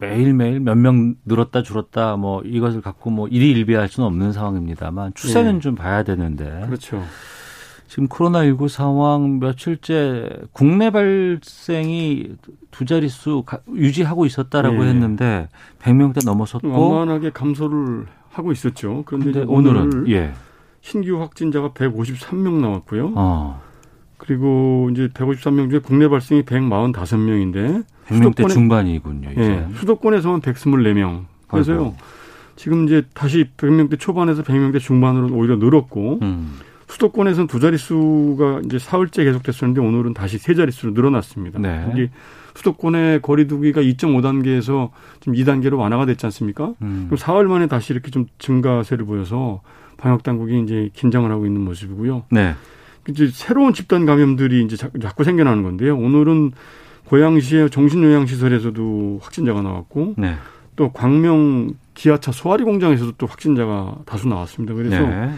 [0.00, 5.60] 매일매일 몇 명 늘었다 줄었다 뭐 이것을 갖고 뭐 일희일비할 수는 없는 상황입니다만 추세는 예.
[5.60, 7.02] 좀 봐야 되는데 그렇죠.
[7.86, 12.36] 지금 코로나19 상황 며칠째 국내 발생이
[12.70, 14.88] 두 자릿수 가- 유지하고 있었다라고 예.
[14.88, 15.48] 했는데
[15.82, 19.02] 100명대 넘어섰고 완만하게 감소를 하고 있었죠.
[19.06, 20.32] 그런데 오늘은 오늘 예.
[20.82, 23.12] 신규 확진자가 153명 나왔고요.
[23.16, 23.60] 어.
[24.16, 29.40] 그리고 이제 153명 중에 국내 발생이 145명인데 100명대 수도권에- 중반이군요, 이제.
[29.42, 31.24] 예, 수도권에서만 124명.
[31.48, 31.76] 그래서요.
[31.78, 31.96] 아이고.
[32.56, 36.52] 지금 이제 다시 100명대 초반에서 100명대 중반으로 오히려 늘었고 음.
[36.88, 41.58] 수도권에서는 두 자릿수가 이제 사흘째 계속됐었는데 오늘은 다시 세 자릿수로 늘어났습니다.
[41.60, 41.86] 네.
[41.88, 42.10] 여기
[42.56, 46.74] 수도권의 거리두기가 2.5단계에서 지금 2단계로 완화가 됐지 않습니까?
[46.82, 47.04] 음.
[47.06, 49.62] 그럼 사흘 만에 다시 이렇게 좀 증가세를 보여서
[49.96, 52.24] 방역 당국이 이제 긴장을 하고 있는 모습이고요.
[52.32, 52.54] 네.
[53.08, 55.96] 이제 새로운 집단 감염들이 이제 자- 자꾸 생겨나는 건데요.
[55.96, 56.52] 오늘은
[57.10, 60.36] 고양시의 정신요양시설에서도 확진자가 나왔고 네.
[60.76, 64.74] 또 광명 기아차 소화리 공장에서도 또 확진자가 다수 나왔습니다.
[64.74, 65.30] 그래서 네.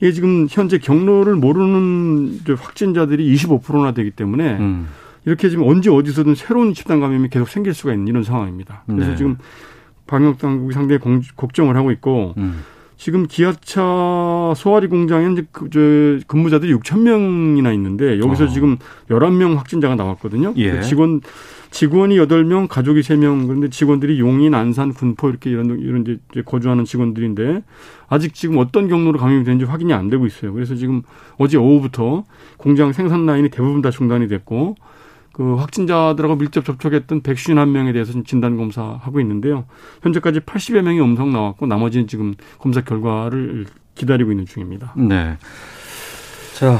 [0.00, 4.88] 이게 지금 현재 경로를 모르는 확진자들이 25%나 되기 때문에 음.
[5.24, 8.82] 이렇게 지금 언제 어디서든 새로운 집단 감염이 계속 생길 수가 있는 이런 상황입니다.
[8.86, 9.16] 그래서 네.
[9.16, 9.38] 지금
[10.08, 12.64] 방역 당국이 상당히 공- 걱정을 하고 있고 음.
[13.02, 18.46] 지금 기아차 소화리 공장에 이제 그, 저, 근무자들이 6천 명이나 있는데 여기서 어.
[18.46, 18.76] 지금
[19.10, 20.54] 11명 확진자가 나왔거든요.
[20.54, 20.70] 예.
[20.70, 21.20] 그 직원
[21.72, 23.48] 직원이 8명, 가족이 3명.
[23.48, 27.64] 그런데 직원들이 용인, 안산, 군포 이렇게 이런 이런 이제 거주하는 직원들인데
[28.06, 30.52] 아직 지금 어떤 경로로 감염이 되는지 확인이 안 되고 있어요.
[30.52, 31.02] 그래서 지금
[31.38, 32.22] 어제 오후부터
[32.56, 34.76] 공장 생산 라인이 대부분 다 중단이 됐고
[35.32, 39.64] 그 확진자들하고 밀접 접촉했던 151명에 대해서 지금 진단 검사하고 있는데요.
[40.02, 44.94] 현재까지 80여 명이 음성 나왔고 나머지는 지금 검사 결과를 기다리고 있는 중입니다.
[44.96, 45.36] 네.
[46.54, 46.78] 자,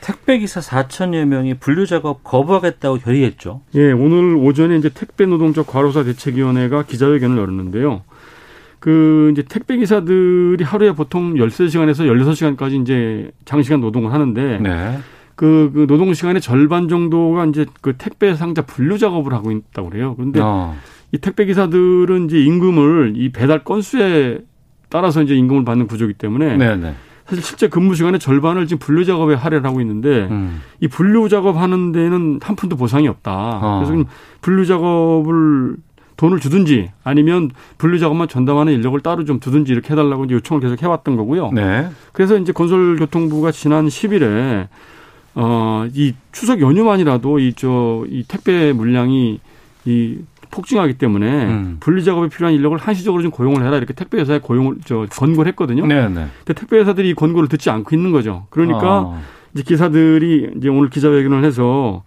[0.00, 3.62] 택배기사 4천여 명이 분류 작업 거부하겠다고 결의했죠.
[3.74, 8.02] 예, 오늘 오전에 이제 택배 노동자 과로사 대책위원회가 기자회견을 열었는데요.
[8.78, 12.06] 그 이제 택배 기사들이 하루에 보통 13시간에서
[12.56, 14.98] 16시간까지 이제 장시간 노동을 하는데 네.
[15.40, 20.14] 그, 그 노동 시간의 절반 정도가 이제 그 택배 상자 분류 작업을 하고 있다고 그래요.
[20.14, 20.76] 그런데 어.
[21.12, 24.40] 이 택배 기사들은 이제 임금을 이 배달 건수에
[24.90, 26.94] 따라서 이제 임금을 받는 구조이기 때문에 네, 네.
[27.24, 30.60] 사실 실제 근무 시간의 절반을 지금 분류 작업에 할애를 하고 있는데 음.
[30.80, 33.32] 이 분류 작업하는 데는 한 푼도 보상이 없다.
[33.62, 33.82] 어.
[33.82, 34.04] 그래서
[34.42, 35.76] 분류 작업을
[36.18, 40.82] 돈을 주든지 아니면 분류 작업만 전담하는 인력을 따로 좀 두든지 이렇게 해달라고 이제 요청을 계속
[40.82, 41.52] 해왔던 거고요.
[41.54, 41.88] 네.
[42.12, 44.68] 그래서 이제 건설교통부가 지난 10일에
[45.34, 49.40] 어, 이 추석 연휴만이라도 이 저 이 택배 물량이
[49.86, 50.18] 이
[50.50, 51.76] 폭증하기 때문에 음.
[51.78, 55.86] 분리 작업에 필요한 인력을 한시적으로 좀 고용을 해라 이렇게 택배 회사에 고용을 저 권고를 했거든요.
[55.86, 56.26] 네, 네.
[56.44, 58.46] 근데 택배 회사들이 이 권고를 듣지 않고 있는 거죠.
[58.50, 59.22] 그러니까 어.
[59.54, 62.02] 이제 기사들이 이제 오늘 기자회견을 해서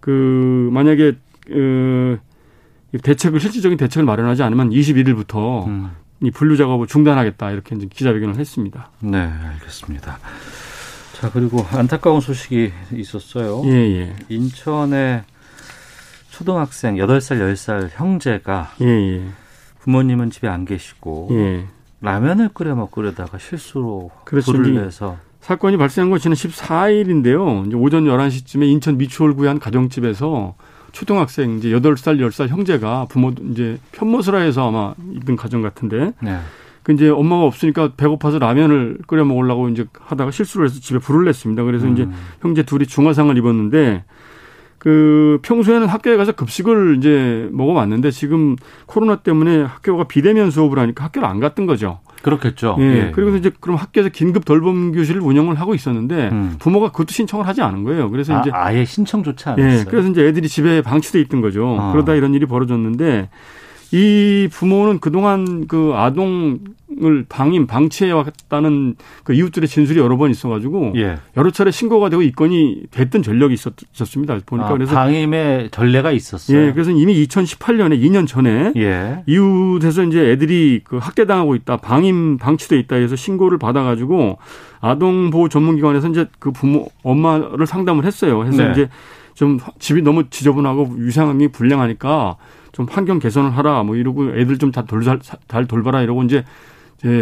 [0.00, 1.12] 그 만약에
[1.46, 2.18] 그
[3.02, 5.90] 대책을 실질적인 대책을 마련하지 않으면 21일부터 음.
[6.20, 8.90] 이 분류 작업을 중단하겠다 이렇게 이제 기자회견을 했습니다.
[9.00, 10.18] 네, 알겠습니다.
[11.24, 13.62] 자, 그리고 안타까운 소식이 있었어요.
[13.64, 14.16] 예, 예.
[14.28, 15.22] 인천의
[16.28, 19.24] 초등학생 8살, 10살 형제가 예, 예.
[19.80, 21.64] 부모님은 집에 안 계시고 예.
[22.02, 24.52] 라면을 끓여 먹으려다가 실수로 그렇죠.
[24.52, 27.68] 불을 내서 사건이 발생한 건 지난 14일인데요.
[27.68, 30.54] 이제 오전 11시쯤에 인천 미추홀구의 한 가정집에서
[30.92, 36.38] 초등학생 이제 8살, 10살 형제가 부모 이제 편모스라 해서 아마 있던 가정 같은데 네.
[36.84, 41.64] 그 이제 엄마가 없으니까 배고파서 라면을 끓여 먹으려고 이제 하다가 실수를 해서 집에 불을 냈습니다.
[41.64, 41.94] 그래서 음.
[41.94, 42.06] 이제
[42.42, 44.04] 형제 둘이 중화상을 입었는데
[44.78, 48.54] 그 평소에는 학교에 가서 급식을 이제 먹어왔는데 지금
[48.84, 52.00] 코로나 때문에 학교가 비대면 수업을 하니까 학교를 안 갔던 거죠.
[52.20, 52.76] 그렇겠죠.
[52.80, 52.82] 예.
[52.82, 53.12] 예.
[53.14, 56.56] 그리고 이제 그럼 학교에서 긴급 돌봄 교실을 운영을 하고 있었는데 음.
[56.58, 58.10] 부모가 그것도 신청을 하지 않은 거예요.
[58.10, 59.80] 그래서 아, 이제 아예 신청조차 안 했어요.
[59.80, 59.90] 예.
[59.90, 61.78] 그래서 이제 애들이 집에 방치돼 있던 거죠.
[61.80, 61.92] 아.
[61.92, 63.30] 그러다 이런 일이 벌어졌는데
[63.92, 71.18] 이 부모는 그동안 그 아동을 방임, 방치해 왔다는 그 이웃들의 진술이 여러 번 있어가지고 예.
[71.36, 76.58] 여러 차례 신고가 되고 입건이 됐던 전력이 있었, 습니다 보니까 아, 그래서 방임의 전례가 있었어요.
[76.58, 79.22] 예, 그래서 이미 2018년에 2년 전에 예.
[79.26, 84.38] 이웃에서 이제 애들이 그 학대당하고 있다, 방임 방치돼 있다 해서 신고를 받아가지고
[84.80, 88.44] 아동보호 전문기관에서 이제 그 부모 엄마를 상담을 했어요.
[88.44, 88.72] 해서 네.
[88.72, 88.88] 이제
[89.34, 92.36] 좀 집이 너무 지저분하고 위상이 불량하니까
[92.74, 95.02] 좀 환경 개선을 하라 뭐 이러고 애들 좀 다 돌,
[95.48, 96.44] 잘 돌봐라 이러고 이제,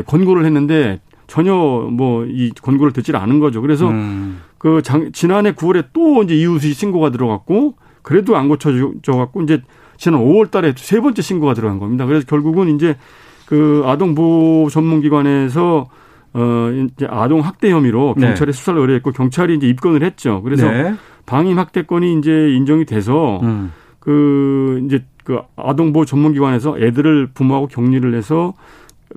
[0.06, 3.60] 권고를 했는데 전혀 뭐 이 권고를 듣질 않은 거죠.
[3.60, 4.40] 그래서 음.
[4.58, 9.60] 그 장, 지난해 9월에 또 이제 이웃이 신고가 들어갔고 그래도 안 고쳐져 갖고 이제
[9.96, 12.06] 지난 5월 달에 세 번째 신고가 들어간 겁니다.
[12.06, 12.96] 그래서 결국은 이제
[13.46, 15.88] 그 아동보호 전문기관에서
[16.34, 18.28] 어 이제 아동 학대 혐의로 네.
[18.28, 20.40] 경찰에 수사를 의뢰했고 경찰이 이제 입건을 했죠.
[20.42, 20.94] 그래서 네.
[21.26, 23.72] 방임 학대건이 이제 인정이 돼서 음.
[24.00, 28.54] 그 이제 그 아동보호 전문기관에서 애들을 부모하고 격리를 해서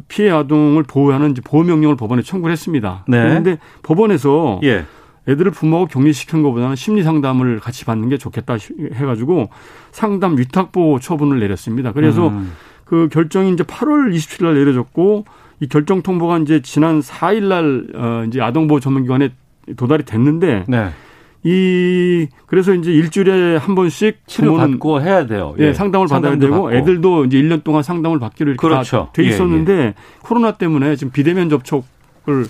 [0.08, 3.06] 피해 아동을 보호하는 보호 명령을 법원에 청구를 했습니다.
[3.08, 3.22] 네.
[3.22, 4.86] 그런데 법원에서 예.
[5.28, 8.58] 애들을 부모하고 격리시키는 것보다는 심리 상담을 같이 받는 게 좋겠다
[8.94, 9.50] 해가지고
[9.92, 11.92] 상담 위탁보호 처분을 내렸습니다.
[11.94, 12.52] 그래서 음.
[12.84, 15.26] 그 결정이 이제 8월 27일 날 내려졌고
[15.62, 19.30] 이 결정 통보가 이제 지난 4일 날 어, 이제 아동보호 전문기관에
[19.78, 20.90] 도달이 됐는데 네.
[21.48, 25.54] 이 그래서 이제 일주일에 한 번씩 치료 받고 해야 돼요.
[25.60, 26.74] 예, 상담을 받아야 되고 받고.
[26.74, 29.10] 애들도 이제 1년 동안 상담을 받기로 이렇게 그렇죠.
[29.14, 29.94] 다돼 예, 있었는데
[30.24, 32.46] 코로나 때문에 지금 비대면 접촉을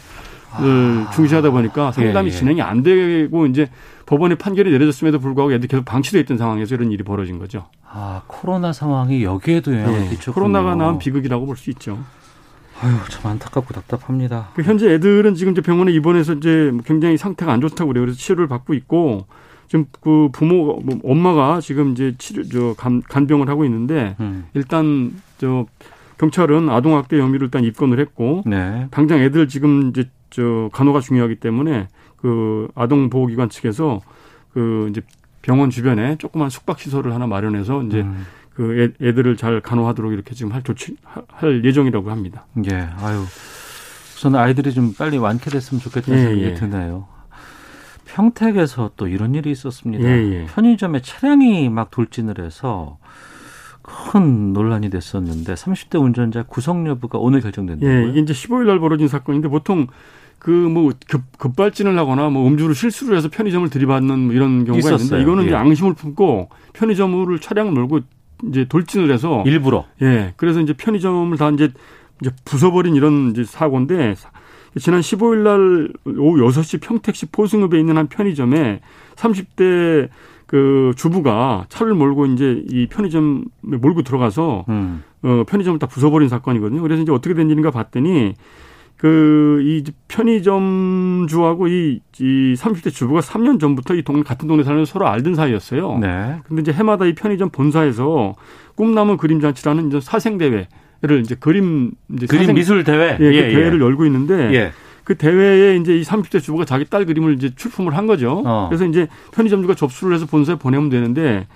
[0.62, 2.38] 을 중시하다 보니까 상담이 예, 예.
[2.38, 3.68] 진행이 안 되고 이제
[4.06, 7.66] 법원의 판결이 내려졌음에도 불구하고 애들이 계속 방치돼 있던 상황에서 이런 일이 벌어진 거죠.
[7.86, 10.34] 아 코로나 상황이 여기에도 영향을 예, 끼쳤군요.
[10.34, 12.00] 코로나가 낳은 비극이라고 볼 수 있죠.
[12.82, 14.50] 아유 참 안타깝고 답답합니다.
[14.56, 18.06] 그 현재 애들은 지금 이제 병원에 입원해서 이제 뭐 굉장히 상태가 안 좋다고 그래요.
[18.06, 19.26] 그래서 치료를 받고 있고
[19.68, 24.46] 지금 그 부모 뭐 엄마가 지금 이제 치료 저 간, 간병을 하고 있는데 음.
[24.54, 25.66] 일단 저
[26.18, 28.88] 경찰은 아동학대 혐의로 일단 입건을 했고 네.
[28.92, 31.88] 당장 애들 지금 이제 저 간호가 중요하기 때문에
[32.18, 34.02] 그 아동보호기관 측에서
[34.54, 35.02] 그 이제
[35.42, 38.26] 병원 주변에 조그만 숙박 시설을 하나 마련해서 이제 음.
[38.56, 40.96] 그 애, 애들을 잘 간호하도록 이렇게 지금 할 조치
[41.28, 42.46] 할 예정이라고 합니다.
[42.72, 42.88] 예.
[43.02, 43.24] 아유.
[44.20, 46.54] 저는 아이들이 좀 빨리 완쾌됐으면 좋겠다는 예, 생각이 예.
[46.54, 47.08] 드네요.
[48.06, 50.04] 평택에서 또 이런 일이 있었습니다.
[50.04, 50.46] 예, 예.
[50.46, 52.98] 편의점에 차량이 막 돌진을 해서
[53.82, 58.06] 큰 논란이 됐었는데 30대 운전자 구속 여부가 오늘 결정된다고요?
[58.08, 59.88] 예, 이게 이제 15일 날 벌어진 사건인데 보통
[60.40, 60.92] 그 뭐
[61.40, 64.98] 급발진을 하거나 뭐 음주를 실수를 해서 편의점을 들이받는 뭐 이런 경우가 있었어요.
[65.20, 65.48] 있는데 이거는 예.
[65.48, 68.02] 이제 앙심을 품고 편의점을 차량을 몰고
[68.50, 69.86] 이제 돌진을 해서 일부러.
[70.02, 71.72] 예, 그래서 이제 편의점을 다 이제
[72.22, 74.16] 이제 부숴버린 이런 이제 사고인데
[74.80, 78.82] 지난 15일 날 오후 6시 평택시 포승읍에 있는 한 편의점에
[79.16, 80.10] 30대
[80.46, 85.04] 그 주부가 차를 몰고 이제 이 편의점에 몰고 들어가서 음.
[85.24, 86.82] 어, 편의점을 다 부숴버린 사건이거든요.
[86.82, 88.36] 그래서 이제 어떻게 된 일인가 봤더니
[88.98, 94.92] 그, 이 편의점 주하고 이, 이 30대 주부가 3년 전부터 이 동, 같은 동네 살면서
[94.94, 95.98] 서로 알던 사이였어요.
[96.00, 96.38] 네.
[96.48, 98.36] 근데 이제 해마다 이 편의점 본사에서
[98.76, 103.12] 꿈나무 그림잔치라는 이제 사생대회를 이제 그림, 이제 그림 사생- 미술 대회.
[103.20, 104.72] 예, 그 대회를 열고 있는데 예.
[105.04, 108.42] 그 대회에 이제 이 30대 주부가 자기 딸 그림을 이제 출품을 한 거죠.
[108.46, 108.68] 어.
[108.70, 111.48] 그래서 이제 편의점주가 접수를 해서 본사에 보내면 되는데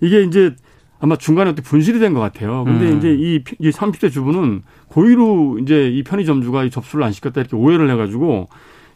[0.00, 0.54] 이게 이제
[1.00, 2.64] 아마 중간에 어떻게 분실이 된 것 같아요.
[2.64, 2.98] 근데 음.
[2.98, 7.56] 이제 이, 피- 이 30대 주부는 고의로 이제 이 편의점주가 이 접수를 안 시켰다 이렇게
[7.56, 8.48] 오해를 해가지고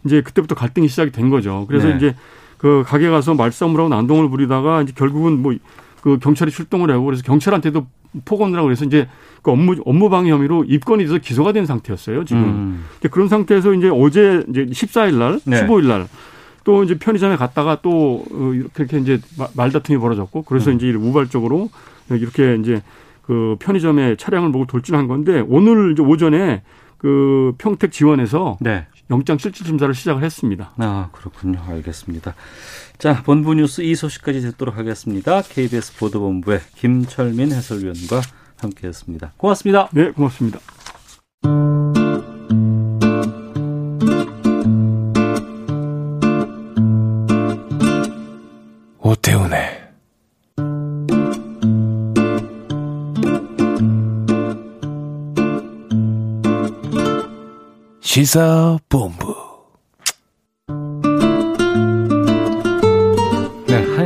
[0.05, 1.65] 이제 그때부터 갈등이 시작이 된 거죠.
[1.69, 1.97] 그래서 네.
[1.97, 2.15] 이제
[2.59, 5.55] 그 가게 가서 말싸움을 하고 난동을 부리다가 이제 결국은 뭐
[6.05, 7.87] 그 경찰이 출동을 하고 그래서 경찰한테도
[8.27, 9.09] 폭언을 하고 그래서 이제
[9.41, 12.27] 그 업무 업무 방해 혐의로 입건이 돼서 기소가 된 상태였어요.
[12.27, 12.85] 지금 음.
[13.11, 15.67] 그런 상태에서 이제 어제 이제 14일 날, 네.
[15.67, 16.07] 15일 날
[16.65, 20.77] 또 이제 편의점에 갔다가 또 어, 이렇게 이제 마- 말다툼이 벌어졌고 그래서 음.
[20.77, 21.71] 이제 우발적으로
[22.11, 22.83] 이렇게 이제
[23.23, 26.63] 그 편의점에 차량을 몰고 돌진한 건데 오늘 이제 오전에
[26.99, 28.87] 그 평택 지원에서 네.
[29.11, 30.73] 영장 실질 심사를 시작을 했습니다.
[30.79, 31.61] 아, 그렇군요.
[31.69, 32.35] 알겠습니다.
[32.97, 35.43] 자, 본부 뉴스 이 소식까지 듣도록 하겠습니다.
[35.43, 38.23] KBS 보도본부의 김철민 해설위원과
[38.57, 39.33] 함께했습니다.
[39.37, 39.89] 고맙습니다.
[39.93, 40.61] 네, 고맙습니다.
[49.01, 49.74] 오태훈의
[58.15, 59.44] 시사본부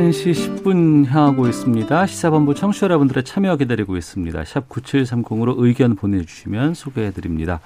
[0.09, 2.07] 네, 1시 4시 10분 향하고 있습니다.
[2.07, 4.43] 시사본부 청취자 여러분들의 참여 기다리고 있습니다.
[4.43, 7.59] 샵 9730으로 의견 보내주시면 소개해드립니다.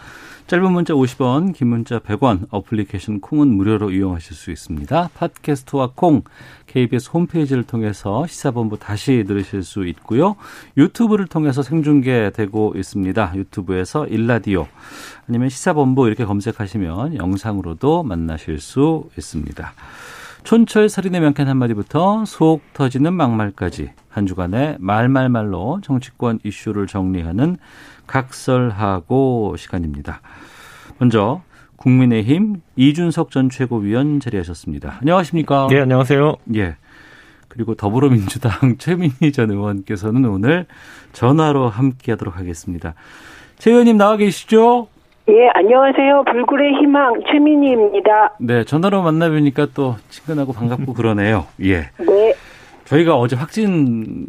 [0.48, 5.12] 짧은 문자 50원, 긴 문자 100원, 어플리케이션 콩은 무료로 이용하실 수 있습니다.
[5.14, 6.24] 팟캐스트와 콩,
[6.68, 10.36] KBS 홈페이지를 통해서 시사본부 다시 들으실 수 있고요.
[10.76, 13.34] 유튜브를 통해서 생중계되고 있습니다.
[13.36, 14.68] 유튜브에서 일라디오
[15.30, 19.74] 아니면 시사본부 이렇게 검색하시면 영상으로도 만나실 수 있습니다.
[20.44, 27.58] 촌철 살인의 명쾌한 한마디부터 속 터지는 막말까지 한 주간의 말말말로 정치권 이슈를 정리하는
[28.08, 30.22] 각설하고 시간입니다.
[31.00, 31.42] 먼저
[31.78, 34.98] 국민의힘 이준석 전 최고위원 자리하셨습니다.
[35.02, 35.68] 안녕하십니까?
[35.70, 36.36] 네, 안녕하세요.
[36.56, 36.76] 예.
[37.48, 40.66] 그리고 더불어민주당 최민희 전 의원께서는 오늘
[41.14, 42.96] 전화로 함께하도록 하겠습니다.
[43.60, 44.88] 최 의원님 나와 계시죠?
[45.30, 46.24] 예, 안녕하세요.
[46.26, 48.36] 불굴의 희망 최민희입니다.
[48.40, 51.46] 네, 전화로 만나뵈니까 또 친근하고 반갑고 그러네요.
[51.64, 51.90] 예.
[51.98, 52.36] 네.
[52.86, 54.28] 저희가 어제 확진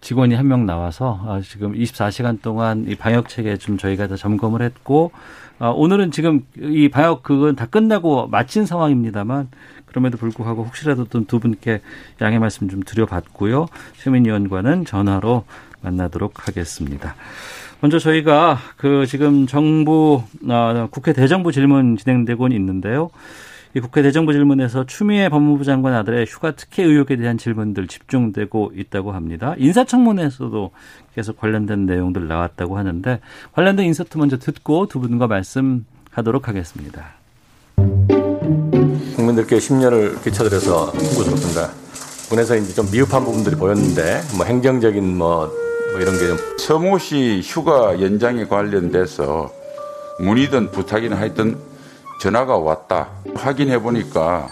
[0.00, 4.62] 직원이 한 명 나와서 아, 지금 24시간 동안 이 방역 체계 좀 저희가 다 점검을
[4.62, 5.12] 했고
[5.60, 9.48] 아, 오늘은 지금 이 방역 그건 다 끝나고 마친 상황입니다만
[9.86, 11.82] 그럼에도 불구하고 혹시라도 또두 분께
[12.20, 13.66] 양해 말씀 좀 드려봤고요.
[13.98, 15.44] 최민희 의원과는 전화로
[15.82, 17.14] 만나도록 하겠습니다.
[17.82, 23.10] 먼저 저희가 그 지금 정부 어, 국회 대정부 질문 진행되고 있는데요.
[23.74, 29.10] 이 국회 대정부 질문에서 추미애 법무부 장관 아들의 휴가 특혜 의혹에 대한 질문들 집중되고 있다고
[29.10, 29.56] 합니다.
[29.58, 30.70] 인사청문회에서도
[31.16, 33.18] 계속 관련된 내용들 나왔다고 하는데
[33.52, 37.06] 관련된 인서트 먼저 듣고 두 분과 말씀하도록 하겠습니다.
[39.16, 41.70] 국민들께 심려를 끼쳐드려서 송구스럽습니다.
[42.28, 45.50] 군에서 이제 좀 미흡한 부분들이 보였는데 뭐 행정적인 뭐,
[45.92, 49.52] 뭐 이런 게좀 서모 씨 휴가 연장에 관련돼서
[50.20, 51.56] 문의든 부탁이나 하여튼
[52.20, 53.08] 전화가 왔다.
[53.34, 54.48] 확인해 보니까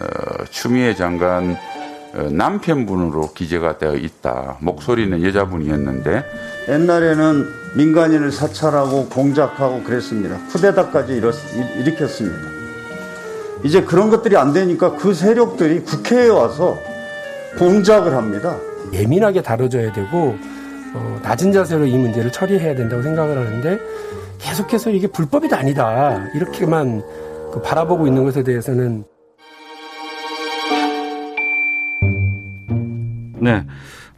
[0.00, 1.56] 어, 추미애 장관
[2.14, 4.58] 어, 남편분으로 기재가 되어 있다.
[4.60, 6.24] 목소리는 여자분이었는데
[6.68, 10.38] 옛날에는 민간인을 사찰하고 공작하고 그랬습니다.
[10.52, 11.34] 쿠데타까지 일었,
[11.76, 12.38] 일으켰습니다.
[13.64, 16.78] 이제 그런 것들이 안 되니까 그 세력들이 국회에 와서
[17.58, 18.56] 공작을 합니다.
[18.92, 20.36] 예민하게 다뤄져야 되고
[20.94, 23.78] 어, 낮은 자세로 이 문제를 처리해야 된다고 생각을 하는데
[24.38, 27.02] 계속해서 이게 불법이 아니다 이렇게만
[27.52, 29.04] 그 바라보고 있는 것에 대해서는
[33.40, 33.62] 네.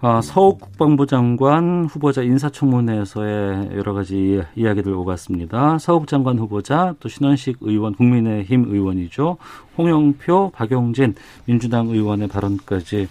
[0.02, 5.78] 아, 서욱 국방부 장관 후보자 인사청문회에서의 여러 가지 이야기들 오갔습니다.
[5.78, 9.38] 서욱 장관 후보자 또 신원식 의원 국민의힘 의원이죠.
[9.78, 11.14] 홍영표, 박용진
[11.47, 13.09] 민주당 의원의 발언까지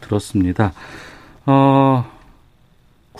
[0.00, 0.72] 들었습니다.
[1.44, 2.04] 어,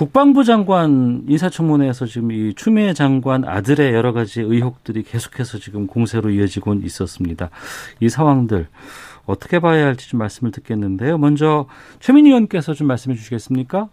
[0.03, 6.75] 국방부 장관 인사청문회에서 지금 이 추미애 장관 아들의 여러 가지 의혹들이 계속해서 지금 공세로 이어지고
[6.75, 7.51] 있었습니다.
[8.01, 8.67] 이 상황들
[9.27, 11.19] 어떻게 봐야 할지 좀 말씀을 듣겠는데요.
[11.19, 11.67] 먼저
[12.01, 13.91] 최민희 의원께서 좀 말씀해 주시겠습니까?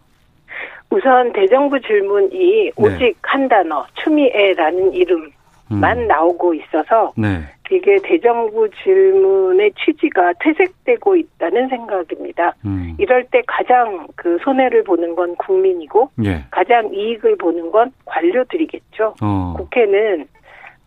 [0.89, 3.13] 우선 대정부 질문이 오직 네.
[3.21, 5.29] 한 단어 추미애라는 이름
[5.69, 6.07] 만 음.
[6.07, 7.41] 나오고 있어서 네.
[7.71, 12.55] 이게 대정부 질문의 취지가 퇴색되고 있다는 생각입니다.
[12.65, 12.95] 음.
[12.97, 16.43] 이럴 때 가장 그 손해를 보는 건 국민이고 예.
[16.49, 19.15] 가장 이익을 보는 건 관료들이겠죠.
[19.21, 19.53] 어.
[19.57, 20.27] 국회는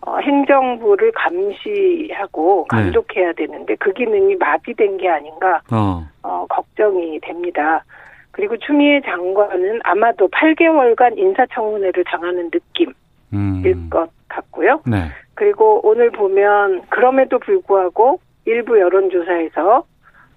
[0.04, 2.82] 어, 행정부를 감시하고 네.
[2.82, 6.04] 감독해야 되는데 그 기능이 마비된 게 아닌가 어.
[6.24, 7.84] 어, 걱정이 됩니다.
[8.32, 12.94] 그리고 추미애 장관은 아마도 8개월간 인사청문회를 당하는 느낌일
[13.34, 13.88] 음.
[13.90, 14.80] 것 같고요.
[14.86, 15.08] 네.
[15.34, 19.84] 그리고 오늘 보면 그럼에도 불구하고 일부 여론조사에서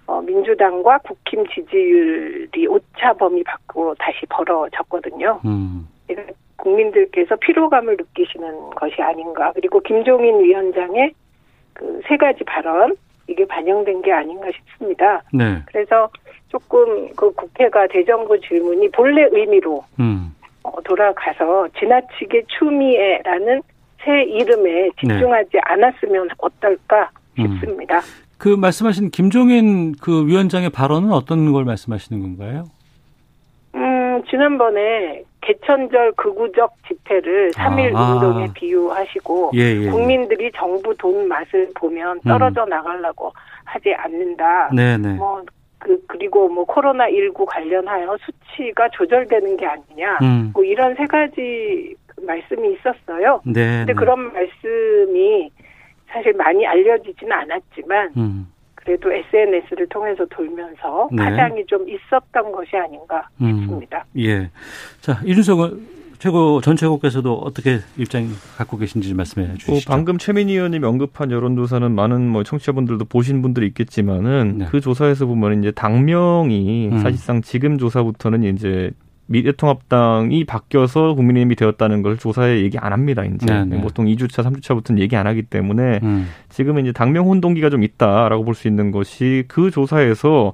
[0.06, 5.40] 어, 민주당과 국힘 지지율이 오차범위 밖으로 다시 벌어졌거든요.
[5.44, 5.88] 음.
[6.56, 9.52] 국민들께서 피로감을 느끼시는 것이 아닌가.
[9.54, 11.12] 그리고 김종인 위원장의
[11.74, 12.96] 그 세 가지 발언
[13.28, 15.22] 이게 반영된 게 아닌가 싶습니다.
[15.32, 15.58] 네.
[15.66, 16.08] 그래서
[16.48, 20.34] 조금 그 국회가 대정부 질문이 본래 의미로 음.
[20.62, 23.62] 어, 돌아가서 지나치게 추미애라는
[24.06, 27.58] 새 이름에 집중하지 않았으면 어떨까 음.
[27.58, 28.00] 싶습니다.
[28.38, 32.64] 그 말씀하신 김종인 그 위원장의 발언은 어떤 걸 말씀하시는 건가요?
[33.74, 38.14] 음, 지난번에 개천절 극우적 집회를 3.1 아.
[38.14, 39.90] 운동에 비유하시고 예, 예.
[39.90, 43.32] 국민들이 정부 돈 맛을 보면 떨어져 나가려고
[43.64, 44.70] 하지 않는다.
[44.74, 45.14] 네, 네.
[45.14, 45.42] 뭐,
[45.78, 50.18] 그, 그리고 뭐 코로나 19 관련하여 수치가 조절되는 게 아니냐.
[50.22, 50.50] 음.
[50.52, 53.40] 뭐 이런 세 가지 그 말씀이 있었어요.
[53.44, 53.78] 네.
[53.78, 53.92] 근데 네.
[53.94, 55.50] 그런 말씀이
[56.08, 58.46] 사실 많이 알려지지는 않았지만 음.
[58.74, 61.22] 그래도 SNS를 통해서 돌면서 네.
[61.24, 63.60] 파장이 좀 있었던 것이 아닌가 음.
[63.60, 64.04] 싶습니다.
[64.18, 64.50] 예.
[65.00, 69.72] 자, 이준석 의- 최고 전 최고께서도 어떻게 입장 갖고 계신지 말씀해 주시죠.
[69.72, 74.66] 뭐 방금 최민희 의원님 언급한 여론조사는 많은 뭐 청취자분들도 보신 분들이 있겠지만은 네.
[74.70, 76.98] 그 조사에서 보면 이제 당명이 음.
[77.00, 78.92] 사실상 지금 조사부터는 이제
[79.26, 83.24] 미래통합당이 바뀌어서 국민의힘이 되었다는 걸 조사에 얘기 안 합니다.
[83.24, 83.80] 이제 네, 네.
[83.80, 86.28] 보통 2주차, 3주차부터는 얘기 안 하기 때문에 음.
[86.48, 90.52] 지금은 이제 당명 혼동기가 좀 있다라고 볼 수 있는 것이 그 조사에서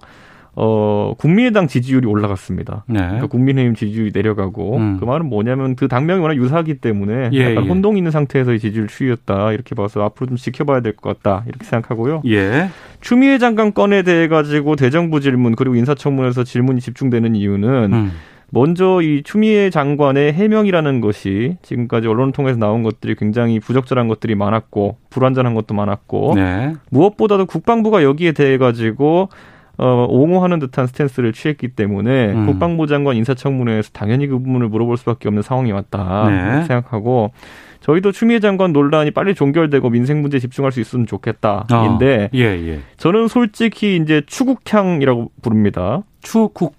[0.54, 2.84] 어 국민의당 지지율이 올라갔습니다.
[2.86, 2.98] 네.
[2.98, 4.96] 그러니까 국민의힘 지지율이 내려가고 음.
[5.00, 7.68] 그 말은 뭐냐면 그 당명이 워낙 유사하기 때문에 예, 약간 예.
[7.68, 12.20] 혼동 있는 상태에서의 지지율 추이였다 이렇게 봐서 앞으로 좀 지켜봐야 될 것 같다 이렇게 생각하고요.
[12.26, 12.68] 예.
[13.00, 18.12] 추미애 장관 건에 대해 가지고 대정부 질문 그리고 인사청문회에서 질문이 집중되는 이유는 음.
[18.54, 24.98] 먼저 이 추미애 장관의 해명이라는 것이 지금까지 언론을 통해서 나온 것들이 굉장히 부적절한 것들이 많았고
[25.08, 26.74] 불완전한 것도 많았고 네.
[26.90, 29.30] 무엇보다도 국방부가 여기에 대해 가지고
[29.78, 32.44] 어, 옹호하는 듯한 스탠스를 취했기 때문에 음.
[32.46, 36.66] 국방부 장관 인사청문회에서 당연히 그 부분을 물어볼 수밖에 없는 상황이 왔다 네.
[36.66, 37.32] 생각하고
[37.80, 42.28] 저희도 추미애 장관 논란이 빨리 종결되고 민생 문제에 집중할 수 있으면 좋겠다인데 어.
[42.34, 42.80] 예, 예.
[42.98, 46.02] 저는 솔직히 이제 추국향이라고 부릅니다.
[46.20, 46.76] 추국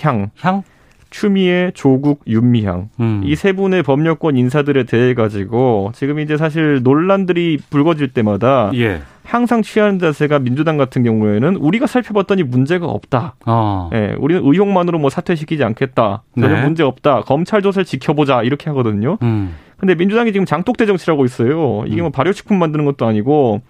[0.00, 0.62] 향, 향?
[1.14, 3.22] 추미애, 조국, 윤미향 음.
[3.24, 9.00] 이세 분의 법률권 인사들에 대해 가지고 지금 이제 사실 논란들이 불거질 때마다 예.
[9.22, 13.36] 항상 취하는 자세가 민주당 같은 경우에는 우리가 살펴봤더니 문제가 없다.
[13.46, 13.90] 어.
[13.94, 16.24] 예, 우리는 의혹만으로 뭐 사퇴시키지 않겠다.
[16.34, 16.62] 전혀 네.
[16.64, 17.20] 문제 없다.
[17.20, 18.42] 검찰 조사를 지켜보자.
[18.42, 19.16] 이렇게 하거든요.
[19.22, 19.54] 음.
[19.76, 21.84] 근데 민주당이 지금 장독대 정치라고 있어요.
[21.86, 23.62] 이게 뭐 발효식품 만드는 것도 아니고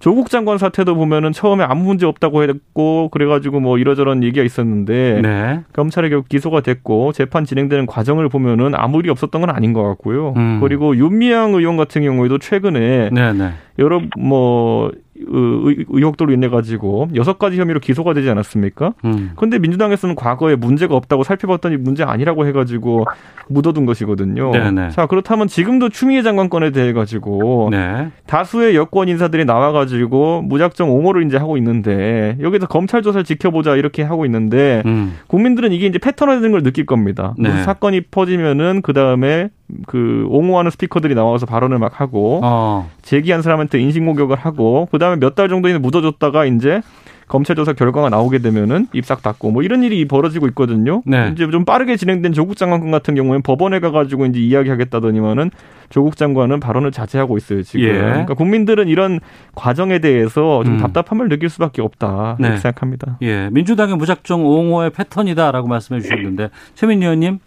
[0.00, 5.60] 조국 장관 사태도 보면은 처음에 아무 문제 없다고 했고 그래가지고 뭐 이러저런 얘기가 있었는데 네.
[5.72, 10.34] 검찰에 결국 기소가 됐고 재판 진행되는 과정을 보면은 아무 일이 없었던 건 아닌 것 같고요.
[10.36, 10.60] 음.
[10.60, 13.52] 그리고 윤미향 의원 같은 경우에도 최근에 네, 네.
[13.78, 14.92] 여러 뭐
[15.30, 18.94] 의- 의혹들로 인해 가지고 여섯 가지 혐의로 기소가 되지 않았습니까?
[19.04, 19.32] 음.
[19.36, 23.04] 근데 민주당에서는 과거에 문제가 없다고 살펴봤더니 문제 아니라고 해가지고
[23.48, 24.50] 묻어둔 것이거든요.
[24.52, 24.90] 네네.
[24.90, 28.08] 자 그렇다면 지금도 추미애 장관 건에 대해 가지고 네.
[28.26, 34.24] 다수의 여권 인사들이 나와가지고 무작정 옹호를 이제 하고 있는데 여기서 검찰 조사를 지켜보자 이렇게 하고
[34.26, 35.14] 있는데 음.
[35.28, 37.34] 국민들은 이게 이제 패턴화되는 걸 느낄 겁니다.
[37.38, 37.62] 네.
[37.62, 39.48] 사건이 퍼지면은 그 다음에
[39.86, 42.90] 그 옹호하는 스피커들이 나와서 발언을 막 하고 어.
[43.02, 46.80] 제기한 사람한테 인신 공격을 하고 그 다음에 몇 달 정도 있는 묻어줬다가 이제
[47.28, 51.02] 검찰 조사 결과가 나오게 되면은 입싹 닫고 뭐 이런 일이 벌어지고 있거든요.
[51.04, 51.30] 네.
[51.34, 55.50] 이제 좀 빠르게 진행된 조국 장관 건 같은 경우에는 법원에 가가지고 이제 이야기하겠다더니만은
[55.90, 57.84] 조국 장관은 발언을 자제하고 있어요 지금.
[57.86, 57.92] 예.
[57.92, 59.20] 그러니까 국민들은 이런
[59.54, 60.78] 과정에 대해서 좀 음.
[60.78, 62.46] 답답함을 느낄 수밖에 없다 네.
[62.48, 63.18] 이렇게 생각합니다.
[63.20, 63.50] 예.
[63.52, 67.40] 민주당의 무작정 옹호의 패턴이다라고 말씀해 주셨는데 최민희 의원님.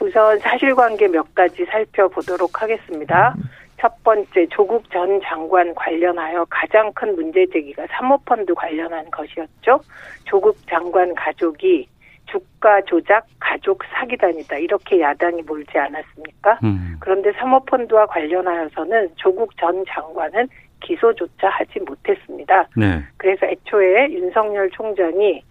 [0.00, 3.34] 우선 사실관계 몇 가지 살펴보도록 하겠습니다.
[3.78, 9.80] 첫 번째 조국 전 장관 관련하여 가장 큰 문제 제기가 사모펀드 관련한 것이었죠.
[10.24, 11.86] 조국 장관 가족이
[12.26, 16.58] 주가 조작 가족 사기단이다 이렇게 야당이 몰지 않았습니까?
[16.64, 16.96] 음.
[17.00, 20.48] 그런데 사모펀드와 관련하여서는 조국 전 장관은
[20.80, 22.68] 기소조차 하지 못했습니다.
[22.76, 23.02] 네.
[23.16, 25.42] 그래서 애초에 윤석열 총장이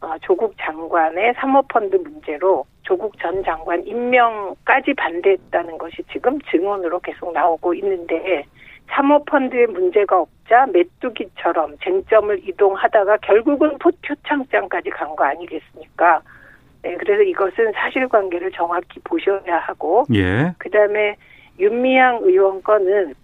[0.00, 7.74] 어, 조국 장관의 사모펀드 문제로 조국 전 장관 임명까지 반대했다는 것이 지금 증언으로 계속 나오고
[7.74, 8.44] 있는데
[8.88, 16.20] 사모펀드에 문제가 없자 메뚜기처럼 쟁점을 이동하다가 결국은 포- 표창장까지 간 거 아니겠습니까?
[16.82, 20.52] 네, 그래서 이것은 사실관계를 정확히 보셔야 하고 예.
[20.58, 21.16] 그다음에
[21.60, 23.14] 윤미향 의원 건은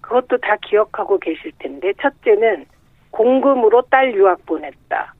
[0.00, 2.66] 그것도 다 기억하고 계실 텐데 첫째는
[3.10, 5.14] 공금으로 딸 유학 보냈다.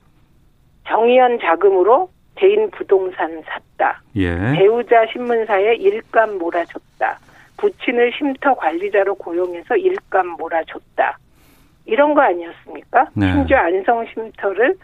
[0.87, 4.01] 정의연 자금으로 개인 부동산 샀다.
[4.15, 4.35] 예.
[4.55, 7.19] 배우자 신문사에 일감 몰아줬다.
[7.57, 11.17] 부친을 쉼터 관리자로 고용해서 일감 몰아줬다.
[11.85, 13.09] 이런 거 아니었습니까?
[13.13, 13.31] 네.
[13.31, 14.75] 심지어 안성 쉼터를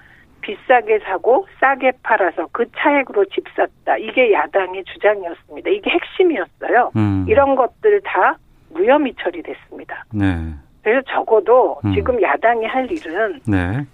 [0.41, 3.97] 비싸게 사고 싸게 팔아서 그 차액으로 집 샀다.
[3.97, 5.69] 이게 야당의 주장이었습니다.
[5.69, 6.91] 이게 핵심이었어요.
[6.95, 7.25] 음.
[7.27, 8.38] 이런 것들 다
[8.69, 10.05] 무혐의 처리됐습니다.
[10.13, 10.53] 네.
[10.81, 11.93] 그래서 적어도 음.
[11.93, 13.85] 지금 야당이 할 일은 네.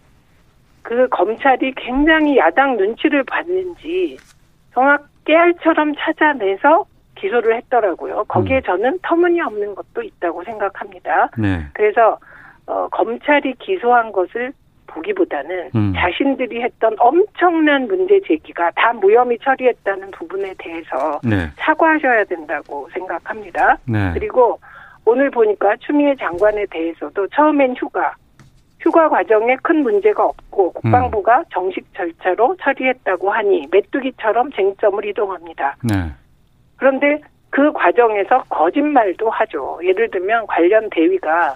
[0.85, 4.17] 그 검찰이 굉장히 야당 눈치를 봤는지
[4.71, 8.25] 정확 깨알처럼 찾아내서 기소를 했더라고요.
[8.25, 8.61] 거기에 음.
[8.61, 11.31] 저는 터무니없는 것도 있다고 생각합니다.
[11.39, 11.65] 네.
[11.73, 12.19] 그래서
[12.67, 14.53] 어, 검찰이 기소한 것을
[14.85, 15.93] 보기보다는 음.
[15.95, 21.49] 자신들이 했던 엄청난 문제 제기가 다 무혐의 처리했다는 부분에 대해서 네.
[21.55, 23.79] 사과하셔야 된다고 생각합니다.
[23.87, 24.11] 네.
[24.13, 24.59] 그리고
[25.03, 28.13] 오늘 보니까 추미애 장관에 대해서도 처음엔 휴가,
[28.85, 35.75] 휴가 과정에 큰 문제가 없고 국방부가 정식 절차로 처리했다고 하니 메뚜기처럼 쟁점을 이동합니다.
[35.81, 36.11] 네.
[36.77, 37.19] 그런데
[37.49, 39.79] 그 과정에서 거짓말도 하죠.
[39.83, 41.55] 예를 들면 관련 대위가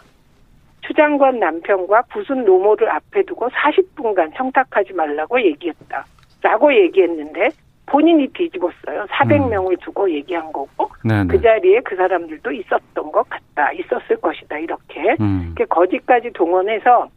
[0.82, 6.06] 추 장관 남편과 구순 노모를 앞에 두고 40분간 청탁하지 말라고 얘기했다.
[6.42, 7.50] 라고 얘기했는데
[7.86, 9.06] 본인이 뒤집었어요.
[9.06, 11.28] 400명을 두고 얘기한 거고 네, 네.
[11.28, 13.72] 그 자리에 그 사람들도 있었던 것 같다.
[13.74, 14.58] 있었을 것이다.
[14.58, 15.44] 이렇게 음.
[15.48, 17.10] 이렇게 거짓까지 동원해서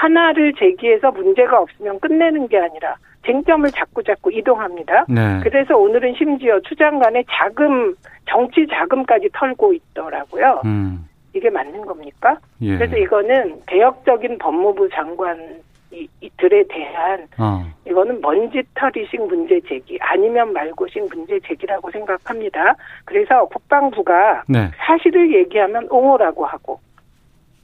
[0.00, 5.04] 하나를 제기해서 문제가 없으면 끝내는 게 아니라 쟁점을 자꾸 자꾸 이동합니다.
[5.08, 5.40] 네.
[5.42, 7.94] 그래서 오늘은 심지어 추 장관의 자금
[8.26, 10.62] 정치 자금까지 털고 있더라고요.
[10.64, 11.06] 음.
[11.34, 12.38] 이게 맞는 겁니까?
[12.62, 12.76] 예.
[12.78, 15.38] 그래서 이거는 개혁적인 법무부 장관
[15.92, 17.62] 이- 이들에 대한 어.
[17.86, 22.74] 이거는 먼지털이식 문제 제기 아니면 말고식 문제 제기라고 생각합니다.
[23.04, 24.70] 그래서 국방부가 네.
[24.78, 26.80] 사실을 얘기하면 옹호라고 하고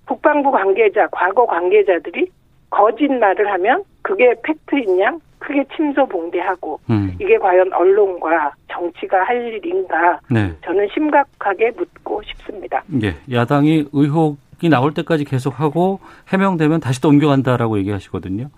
[0.07, 2.29] 국방부 관계자, 과거 관계자들이
[2.71, 7.15] 거짓말을 하면 그게 팩트인 양 크게 침소봉대하고 음.
[7.21, 10.53] 이게 과연 언론과 정치가 할 일인가 네.
[10.65, 12.83] 저는 심각하게 묻고 싶습니다.
[13.03, 13.15] 예.
[13.33, 18.49] 야당이 의혹이 나올 때까지 계속하고 해명되면 다시 또 옮겨간다라고 얘기하시거든요.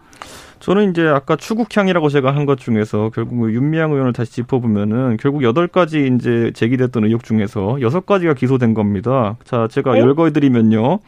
[0.60, 5.68] 저는 이제 아까 추국향이라고 제가 한 것 중에서 결국 윤미향 의원을 다시 짚어보면은 결국 여덟
[5.68, 9.36] 가지 이제 제기됐던 의혹 중에서 여섯 가지가 기소된 겁니다.
[9.44, 10.00] 자, 제가 네?
[10.00, 11.00] 열거해드리면요.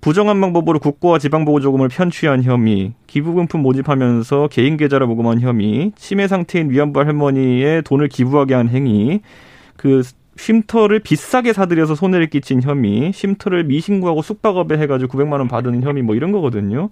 [0.00, 7.00] 부정한 방법으로 국고와 지방보조금을 편취한 혐의, 기부금품 모집하면서 개인 계좌를 모금한 혐의, 치매 상태인 위안부
[7.00, 9.20] 할머니의 돈을 기부하게 한 행위,
[9.76, 10.02] 그
[10.36, 16.14] 쉼터를 비싸게 사들여서 손해를 끼친 혐의, 쉼터를 미신고하고 숙박업에 해가지고 900만 원 받은 혐의 뭐
[16.14, 16.90] 이런 거거든요.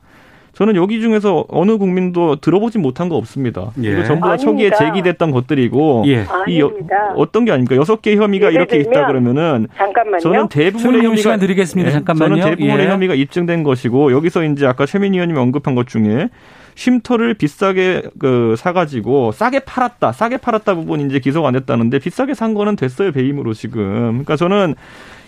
[0.57, 3.73] 저는 여기 중에서 어느 국민도 들어보지 못한 거 없습니다.
[3.85, 3.93] 예.
[3.93, 4.79] 이거 전부 다 초기에 아닙니다.
[4.79, 6.25] 제기됐던 것들이고 예.
[6.49, 6.73] 이 여-.
[7.15, 7.77] 어떤 게 아닙니까?
[7.77, 10.21] 여섯 개 혐의가 이렇게 있다 그러면은 잠깐만요.
[10.21, 11.91] 저는 대부분의 혐의가 시간 드리겠습니다.
[11.91, 12.37] 예, 잠깐만요.
[12.37, 12.91] 저는 대부분의 예.
[12.91, 16.31] 혐의가 입증된 것이고 여기서 이제 아까 최민희 의원님이 언급한 것 중에
[16.77, 22.55] 쉼터를 비싸게 그 사가지고 싸게 팔았다, 싸게 팔았다 부분 이제 기소가 안 됐다는데 비싸게 산
[22.55, 24.11] 거는 됐어요 배임으로 지금.
[24.11, 24.75] 그러니까 저는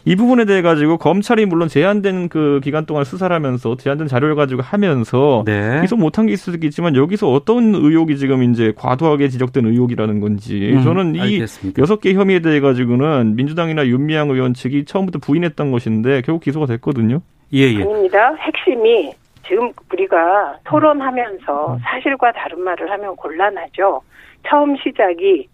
[0.05, 4.63] 이 부분에 대해 가지고 검찰이 물론 제한된 그 기간 동안 수사를 하면서 제한된 자료를 가지고
[4.63, 5.81] 하면서 네.
[5.83, 10.73] 기소 못한 게 있을 수 있겠지만 여기서 어떤 의혹이 지금 이제 과도하게 지적된 의혹이라는 건지
[10.75, 11.45] 음, 저는 이.
[11.79, 17.21] 여섯 개 혐의에 대해 가지고는 민주당이나 윤미향 의원 측이 처음부터 부인했던 것인데 결국 기소가 됐거든요.
[17.53, 17.83] 예, 예.
[17.83, 18.35] 아닙니다.
[18.35, 19.13] 핵심이
[19.49, 24.03] 지금 우리가 토론하면서 사실과 다른 말을 하면 곤란하죠.
[24.47, 25.49] 처음 시작이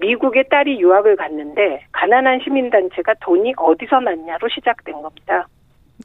[0.00, 5.46] 미국에 딸이 유학을 갔는데 가난한 시민단체가 돈이 어디서 났냐로 시작된 겁니다.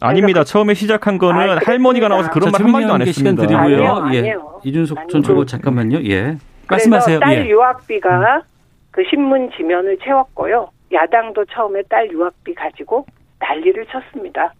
[0.02, 0.44] 아닙니다.
[0.44, 1.60] 처음에 시작한 거는 아.
[1.66, 3.64] 할머니가 나와서 그런 자, 말 한마디도 안 최민희 시간 했습니다.
[3.64, 3.92] 드리고요.
[3.94, 4.20] 아니에요, 예.
[4.20, 4.62] 아니에요.
[4.64, 5.24] 이준석 전.
[5.24, 6.04] 최고 잠깐만요.
[6.04, 6.36] 예.
[6.70, 7.20] 말씀하세요.
[7.20, 7.50] 딸 예.
[7.50, 8.44] 유학비가
[8.92, 10.70] 그 신문 지면을 채웠고요.
[10.92, 13.06] 야당도 처음에 딸 유학비 가지고
[13.40, 14.54] 난리를 쳤습니다.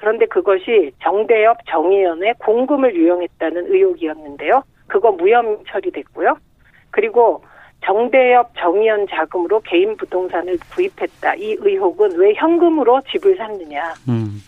[0.00, 4.62] 그런데 그것이 정대협 정의연의 공금을 유용했다는 의혹이었는데요.
[4.86, 6.36] 그거 무혐의 처리됐고요.
[6.90, 7.44] 그리고
[7.84, 11.34] 정대협 정의연 자금으로 개인 부동산을 구입했다.
[11.34, 13.92] 이 의혹은 왜 현금으로 집을 샀느냐.
[14.08, 14.42] 음.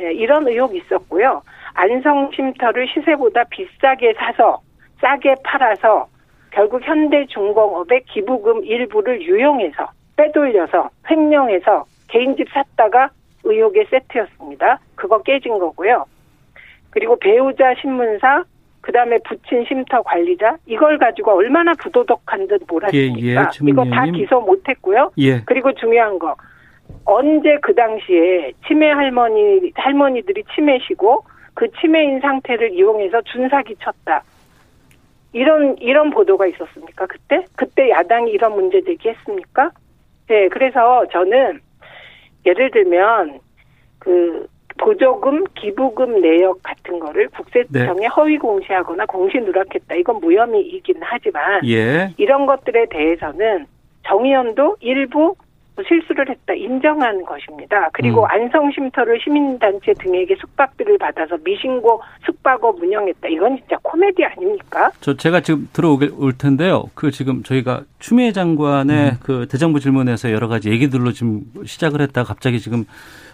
[0.00, 1.40] 예, 이런 의혹이 있었고요.
[1.74, 4.60] 안성 쉼터를 시세보다 비싸게 사서
[5.00, 6.08] 싸게 팔아서
[6.50, 13.10] 결국 현대중공업의 기부금 일부를 유용해서 빼돌려서 횡령해서 개인집 샀다가
[13.46, 14.80] 의혹의 세트였습니다.
[14.94, 16.04] 그거 깨진 거고요.
[16.90, 18.44] 그리고 배우자 신문사
[18.80, 23.18] 그 다음에 부친 쉼터 관리자 이걸 가지고 얼마나 부도덕한 듯 몰았습니까?
[23.20, 24.04] 예, 예, 이거 다.
[24.04, 25.10] 기소 못했고요.
[25.18, 25.40] 예.
[25.40, 26.36] 그리고 중요한 거
[27.04, 34.22] 언제 그 당시에 치매 할머니 할머니들이 치매시고 그 치매인 상태를 이용해서 준사기 쳤다.
[35.32, 37.06] 이런 이런 보도가 있었습니까?
[37.06, 39.70] 그때 그때 야당이 이런 문제 제기했습니까?
[40.28, 41.60] 네, 그래서 저는
[42.46, 43.40] 예를 들면
[43.98, 44.46] 그
[44.78, 48.06] 보조금, 기부금 내역 같은 거를 국세청에 네.
[48.06, 49.94] 허위 공시하거나 공시 누락했다.
[49.94, 52.12] 이건 무혐의이긴 하지만 예.
[52.18, 53.66] 이런 것들에 대해서는
[54.06, 55.34] 정의연도 일부
[55.86, 57.88] 실수를 했다 인정한 것입니다.
[57.92, 58.30] 그리고 음.
[58.30, 63.28] 안성쉼터를 시민단체 등에게 숙박비를 받아서 미신고 숙박업 운영했다.
[63.28, 64.90] 이건 진짜 코미디 아닙니까?
[65.00, 66.84] 저 제가 지금 들어올 텐데요.
[66.94, 72.58] 그 지금 저희가 추미애 장관의 그 대정부 질문에서 여러 가지 얘기들로 지금 시작을 했다가 갑자기
[72.60, 72.84] 지금 어,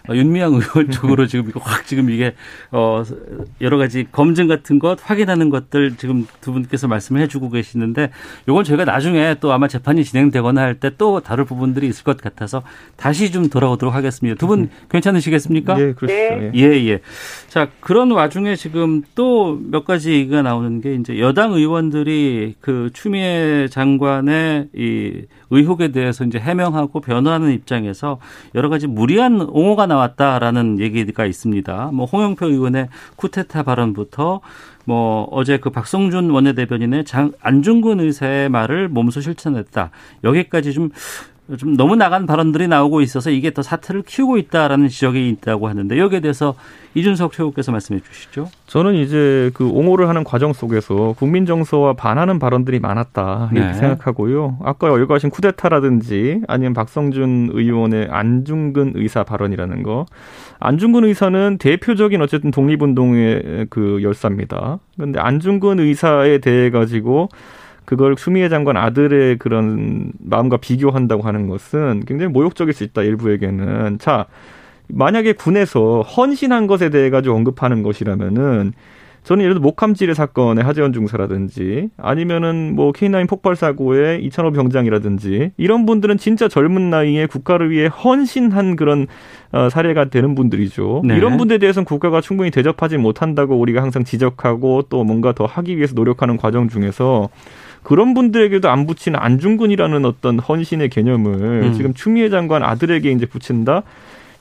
[0.09, 2.33] 윤미향 의원 쪽으로 지금 이거 확 지금 이게
[2.71, 3.03] 어
[3.61, 8.09] 여러 가지 검증 같은 것 확인하는 것들 지금 두 분께서 말씀을 해주고 계시는데
[8.47, 12.61] 이건 저희가 나중에 또 아마 재판이 진행되거나 할 때 또 다룰 부분들이 있을 것 같아서
[12.97, 14.37] 다시 좀 돌아오도록 하겠습니다.
[14.37, 15.79] 두 분 괜찮으시겠습니까?
[15.79, 16.13] 예, 그렇죠.
[16.13, 16.51] 예,
[16.89, 16.99] 예.
[17.47, 23.67] 자, 그런 와중에 지금 또 몇 가지 얘기가 나오는 게 이제 여당 의원들이 그 추미애
[23.69, 28.19] 장관의 이 의혹에 대해서 이제 해명하고 변호하는 입장에서
[28.55, 31.91] 여러 가지 무리한 옹호가 나왔다라는 얘기가 있습니다.
[31.93, 34.41] 뭐 홍영표 의원의 쿠데타 발언부터
[34.85, 39.91] 뭐 어제 그 박성준 원내대변인의 장 안중근 의사의 말을 몸소 실천했다.
[40.23, 40.89] 여기까지 좀
[41.57, 46.21] 좀 너무 나간 발언들이 나오고 있어서 이게 더 사태를 키우고 있다라는 지적이 있다고 하는데 여기에
[46.21, 46.55] 대해서
[46.95, 48.49] 이준석 최고께서 말씀해 주시죠.
[48.67, 53.73] 저는 이제 그 옹호를 하는 과정 속에서 국민 정서와 반하는 발언들이 많았다 이렇게 네.
[53.73, 54.59] 생각하고요.
[54.63, 60.05] 아까 열거하신 쿠데타라든지 아니면 박성준 의원의 안중근 의사 발언이라는 거.
[60.59, 64.79] 안중근 의사는 대표적인 어쨌든 독립운동의 그 열사입니다.
[64.95, 67.27] 그런데 안중근 의사에 대해 가지고
[67.85, 74.25] 그걸 추미애 장관 아들의 그런 마음과 비교한다고 하는 것은 굉장히 모욕적일 수 있다 일부에게는 자
[74.87, 78.73] 만약에 군에서 헌신한 것에 대해 가지고 언급하는 것이라면은
[79.23, 85.85] 저는 예를 들어 목함지뢰 사건의 하재원 중사라든지 아니면은 뭐 K9 폭발 사고의 이찬호 병장이라든지 이런
[85.85, 89.07] 분들은 진짜 젊은 나이에 국가를 위해 헌신한 그런
[89.53, 91.03] 어, 사례가 되는 분들이죠.
[91.05, 91.15] 네.
[91.15, 95.93] 이런 분들에 대해서는 국가가 충분히 대접하지 못한다고 우리가 항상 지적하고 또 뭔가 더 하기 위해서
[95.93, 97.29] 노력하는 과정 중에서
[97.83, 101.73] 그런 분들에게도 안 붙이는 안중근이라는 어떤 헌신의 개념을 음.
[101.73, 103.83] 지금 추미애 장관 아들에게 이제 붙인다.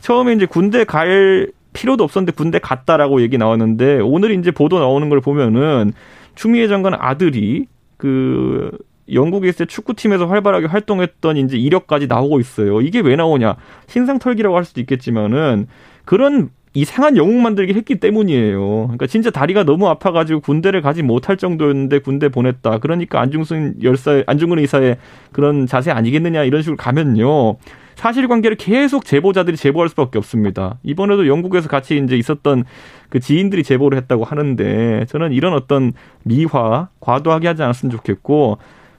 [0.00, 5.20] 처음에 이제 군대 갈 필요도 없었는데 군대 갔다라고 얘기 나왔는데 오늘 이제 보도 나오는 걸
[5.20, 5.92] 보면은
[6.34, 8.70] 추미애 장관 아들이 그
[9.12, 12.80] 영국에 있을 때 축구팀에서 활발하게 활동했던 이제 이력까지 나오고 있어요.
[12.80, 13.56] 이게 왜 나오냐?
[13.86, 15.66] 신상 털기라고 할 수도 있겠지만은
[16.04, 18.84] 그런 이상한 영웅 만들기 했기 때문이에요.
[18.84, 22.78] 그러니까 진짜 다리가 너무 아파가지고 군대를 가지 못할 정도였는데 군대 보냈다.
[22.78, 24.96] 그러니까 안중근 열사, 안중근 의사의
[25.32, 27.56] 그런 자세 아니겠느냐 이런 식으로 가면요.
[27.96, 30.78] 사실관계를 계속 제보자들이 제보할 수밖에 없습니다.
[30.82, 32.64] 이번에도 영국에서 같이 이제 있었던
[33.10, 38.56] 그 지인들이 제보를 했다고 하는데 저는 이런 어떤 미화 과도하게 하지 않았으면 좋겠고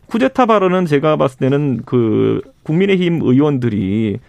[0.08, 4.20] 쿠데타 발언은 제가 봤을 때는 그 국민의힘 의원들이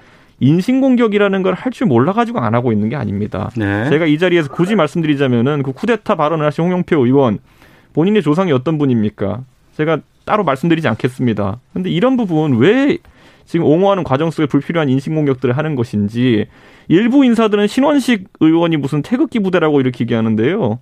[0.48, 3.50] 인신공격이라는 걸 할 줄 몰라가지고 안 하고 있는 게 아닙니다.
[3.56, 3.88] 네.
[3.88, 7.38] 제가 이 자리에서 굳이 말씀드리자면은 그 쿠데타 발언을 하신 홍영표 의원
[7.94, 9.40] 본인의 조상이 어떤 분입니까?
[9.76, 11.58] 제가 따로 말씀드리지 않겠습니다.
[11.72, 12.98] 근데 이런 부분 왜
[13.46, 16.46] 지금 옹호하는 과정 속에 불필요한 인신공격들을 하는 것인지
[16.88, 20.78] 일부 인사들은 신원식 의원이 무슨 태극기 부대라고 이렇게 얘기하는데요.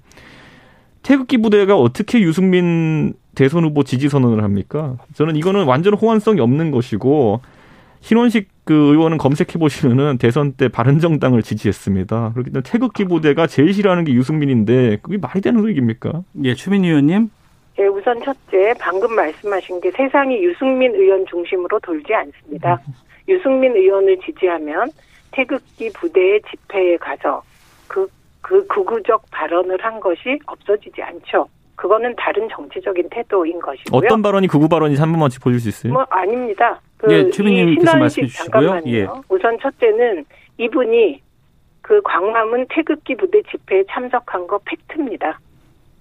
[1.02, 4.96] 태극기 부대가 어떻게 유승민 대선 후보 지지 선언을 합니까?
[5.14, 7.40] 저는 이거는 완전 호환성이 없는 것이고
[8.00, 12.32] 신원식 그 의원은 검색해 보시면은 대선 때 바른정당을 지지했습니다.
[12.34, 16.22] 그렇기 때문에 태극기 부대가 제일 싫어하는 게 유승민인데 그게 말이 되는 얘기입니까?
[16.44, 17.30] 예, 추민 의원님.
[17.78, 22.80] 예, 우선 첫째, 방금 말씀하신 게 세상이 유승민 의원 중심으로 돌지 않습니다.
[23.28, 24.90] 유승민 의원을 지지하면
[25.32, 27.42] 태극기 부대의 집회에 가서
[27.88, 28.06] 그,
[28.40, 31.48] 그 극우적 발언을 한 것이 없어지지 않죠.
[31.76, 33.98] 그거는 다른 정치적인 태도인 것이고요.
[33.98, 35.92] 어떤 발언이 극우 발언인지 한 번만 짚어줄 수 있어요?
[35.94, 36.80] 뭐 아닙니다.
[37.02, 38.80] 그 예, 최민희님께서 말씀해 주시고요.
[38.86, 39.06] 예.
[39.28, 40.24] 우선 첫째는
[40.58, 41.20] 이분이
[41.80, 45.40] 그 광화문 태극기 부대 집회에 참석한 거 팩트입니다.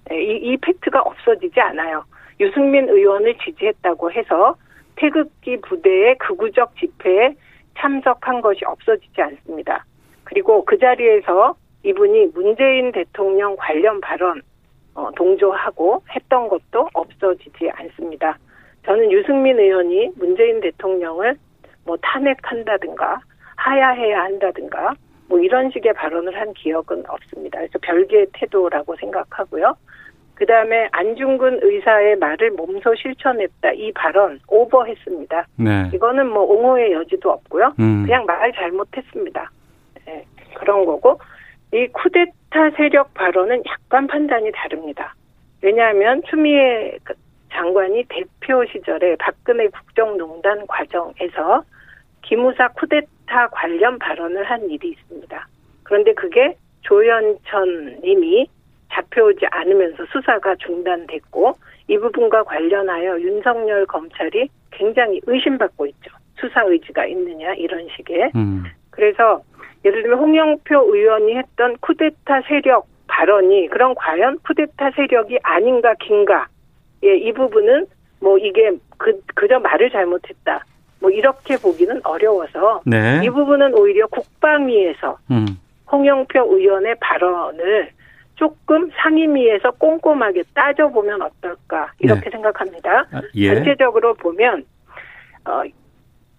[0.08, 2.04] 네, 이, 이 팩트가 없어지지 않아요.
[2.38, 4.56] 유승민 의원을 지지했다고 해서
[4.94, 7.34] 태극기 부대의 극우적 집회에
[7.76, 9.84] 참석한 것이 없어지지 않습니다.
[10.22, 14.40] 그리고 그 자리에서 이분이 문재인 대통령 관련 발언
[14.94, 18.38] 어, 동조하고 했던 것도 없어지지 않습니다.
[18.84, 21.36] 저는 유승민 의원이 문재인 대통령을
[21.84, 23.20] 뭐 탄핵한다든가
[23.56, 24.94] 하야해야 한다든가
[25.28, 27.58] 뭐 이런 식의 발언을 한 기억은 없습니다.
[27.58, 29.74] 그래서 별개의 태도라고 생각하고요.
[30.34, 33.72] 그 다음에 안중근 의사의 말을 몸소 실천했다.
[33.72, 35.46] 이 발언 오버했습니다.
[35.56, 35.90] 네.
[35.94, 37.74] 이거는 뭐 옹호의 여지도 없고요.
[37.78, 38.02] 음.
[38.04, 39.50] 그냥 말 잘못했습니다.
[40.04, 41.20] 네, 그런 거고
[41.72, 45.14] 이 쿠데타 세력 발언은 약간 판단이 다릅니다.
[45.62, 47.14] 왜냐하면 추미애 그
[47.52, 51.64] 장관이 대표 시절에 박근혜 국정농단 과정에서
[52.22, 55.48] 기무사 쿠데타 관련 발언을 한 일이 있습니다.
[55.82, 58.48] 그런데 그게 조현천 님이
[58.92, 61.54] 잡혀오지 않으면서 수사가 중단됐고
[61.88, 66.10] 이 부분과 관련하여 윤석열 검찰이 굉장히 의심받고 있죠.
[66.38, 68.32] 수사 의지가 있느냐 이런 식의.
[68.34, 68.64] 음.
[68.90, 69.42] 그래서
[69.84, 76.46] 예를 들면 홍영표 의원이 했던 쿠데타 세력 발언이 그럼 과연 쿠데타 세력이 아닌가 긴가?
[77.04, 77.86] 예, 이 부분은
[78.20, 80.64] 뭐 이게 그 그저 말을 잘못했다.
[81.00, 83.20] 뭐 이렇게 보기는 어려워서 네.
[83.24, 85.46] 이 부분은 오히려 국방위에서 음.
[85.90, 87.90] 홍영표 의원의 발언을
[88.36, 93.06] 조금 상임위에서 꼼꼼하게 따져보면 어떨까 이렇게 생각합니다.
[93.12, 93.54] 아, 예.
[93.54, 94.64] 전체적으로 보면
[95.44, 95.62] 어,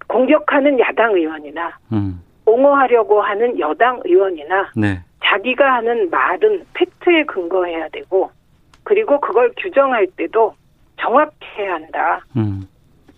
[0.08, 2.22] 공격하는 야당 의원이나 음.
[2.46, 5.00] 옹호하려고 하는 여당 의원이나 네.
[5.24, 8.32] 자기가 하는 말은 팩트에 근거해야 되고
[8.84, 10.54] 그리고 그걸 규정할 때도
[11.00, 12.26] 정확해야 한다.
[12.36, 12.68] 음.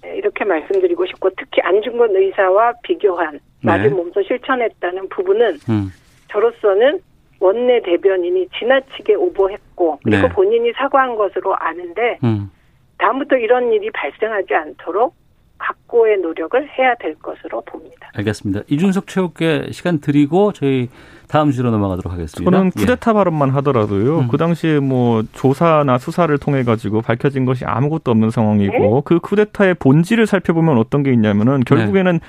[0.02, 3.96] 네, 이렇게 말씀드리고 싶고 특히 안중근 의사와 비교한 말을 네.
[3.96, 5.92] 몸소 실천했다는 부분은 음.
[6.30, 7.00] 저로서는
[7.40, 10.34] 원내 대변인이 지나치게 오버했고 그리고 네.
[10.34, 12.50] 본인이 사과한 것으로 아는데 음.
[12.98, 15.16] 다음부터 이런 일이 발생하지 않도록
[15.58, 18.10] 각고의 노력을 해야 될 것으로 봅니다.
[18.14, 18.62] 알겠습니다.
[18.68, 20.90] 이준석 최욱께 시간 드리고 저희
[21.28, 22.50] 다음 주로 넘어가도록 하겠습니다.
[22.50, 22.80] 저는 예.
[22.80, 24.20] 쿠데타 발언만 하더라도요.
[24.20, 24.28] 음.
[24.28, 30.28] 그 당시에 뭐 조사나 수사를 통해 가지고 밝혀진 것이 아무것도 없는 상황이고 그 쿠데타의 본질을
[30.28, 32.20] 살펴보면 어떤 게 있냐면은 결국에는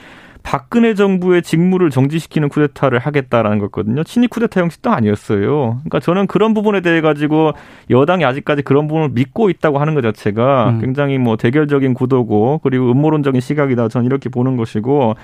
[0.46, 4.04] 박근혜 정부의 직무를 정지시키는 쿠데타를 하겠다라는 거거든요.
[4.04, 5.80] 친위 쿠데타 형식도 아니었어요.
[5.80, 7.52] 그러니까 저는 그런 부분에 대해 가지고
[7.90, 10.80] 여당이 아직까지 그런 부분을 믿고 있다고 하는 것 자체가 음.
[10.80, 13.88] 굉장히 뭐 대결적인 구도고 그리고 음모론적인 시각이다.
[13.88, 15.16] 저는 이렇게 보는 것이고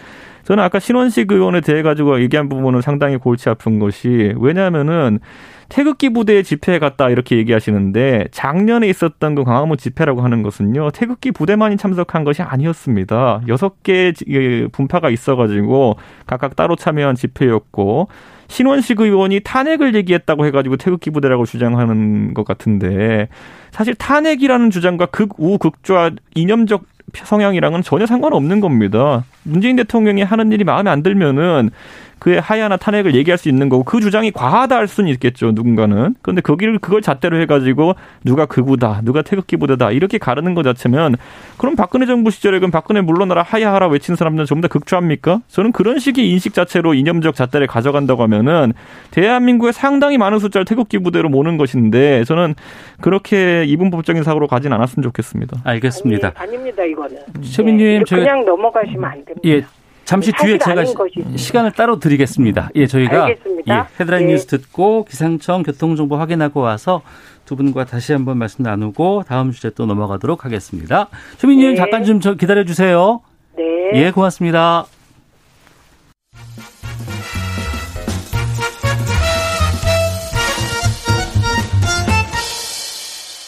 [0.43, 5.21] 저는 아까 신원식 의원에 대해 가지고 얘기한 부분은 상당히 골치 아픈 것이 왜냐하면은
[5.73, 11.79] 태극기 부대에 집회에 갔다 이렇게 얘기하시는데 작년에 있었던 그 광화문 집회라고 하는 것은요 태극기 부대만이
[11.79, 13.41] 참석한 것이 아니었습니다.
[13.49, 14.13] 여섯 개
[14.71, 18.09] 분파가 있어가지고 각각 따로 참여한 집회였고
[18.49, 23.29] 신원식 의원이 탄핵을 얘기했다고 해가지고 태극기 부대라고 주장하는 것 같은데
[23.71, 29.25] 사실 탄핵이라는 주장과 극우 극좌 이념적 성향이랑은 전혀 상관없는 겁니다.
[29.43, 31.71] 문재인 대통령이 하는 일이 마음에 안 들면은
[32.23, 36.41] 그의 하야나 탄핵을 얘기할 수 있는 거고 그 주장이 과하다 할 수는 있겠죠 누군가는 그런데
[36.41, 41.17] 거기를 그걸 잣대로 해가지고 누가 극우다 누가 태극기 부대다 이렇게 가르는 것 자체면
[41.59, 45.41] 그럼 박근혜 정부 시절에 그럼 박근혜 물러나라 하야하라 외친 사람들은 전부 다 극좌입니까?
[45.49, 48.73] 저는 그런 식의 인식 자체로 이념적 잣대를 가져간다고 하면은
[49.11, 52.55] 대한민국의 상당히 많은 숫자를 태극기 부대로 모는 것인데 저는
[53.01, 55.63] 그렇게 이분법적인 사고로 가진 않았으면 좋겠습니다.
[55.65, 56.33] 알겠습니다.
[56.37, 57.17] 아니, 아닙니다 이거는.
[57.43, 59.41] 최민님 네, 저희 그냥 넘어가시면 안 됩니다.
[59.47, 59.82] 예.
[60.05, 60.95] 잠시 뒤에 제가 시-.
[61.37, 62.71] 시간을 따로 드리겠습니다.
[62.75, 63.75] 예, 저희가 알겠습니다.
[63.75, 64.33] 예, 헤드라인 예.
[64.33, 67.03] 뉴스 듣고 기상청 교통정보 확인하고 와서
[67.45, 71.09] 두 분과 다시 한번 말씀 나누고 다음 주제 또 넘어가도록 하겠습니다.
[71.39, 71.77] 최민님 네.
[71.77, 73.21] 잠깐 좀저 기다려 주세요.
[73.57, 73.91] 네.
[73.95, 74.87] 예, 고맙습니다.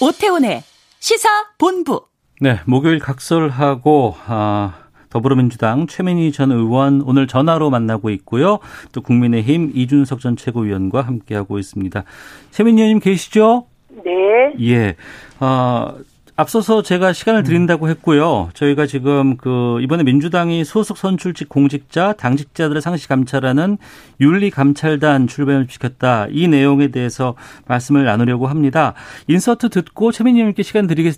[0.01, 0.63] 오태훈의
[1.01, 2.07] 시사 본부.
[2.41, 4.84] 네, 목요일 각설하고 아,
[5.15, 8.59] 더불어민주당 최민희 전 의원 오늘 전화로 만나고 있고요.
[8.93, 12.03] 또 국민의힘 이준석 전 최고위원과 함께하고 있습니다.
[12.51, 13.67] 최민희 의원님 계시죠?
[14.05, 14.13] 네.
[14.61, 14.97] 예.
[15.39, 15.95] 어,
[16.35, 18.49] 앞서서 제가 시간을 드린다고 했고요.
[18.55, 23.79] 저희가 지금 그 이번에 민주당이 소속 선출직 공직자, 당직자들의 상시 감찰하는
[24.21, 26.27] 윤리 감찰단 출범을 시켰다.
[26.33, 27.37] 이 내용에 대해서
[27.69, 28.95] 말씀을 나누려고 합니다.
[29.29, 31.15] 인서트 듣고 최민희 의원님께 시간 드리겠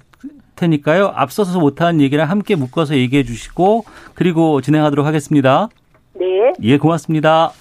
[0.57, 1.13] 테니까요.
[1.15, 5.69] 앞서서 못한 얘기랑 함께 묶어서 얘기해 주시고 그리고 진행하도록 하겠습니다.
[6.15, 6.53] 네.
[6.63, 7.53] 예, 고맙습니다.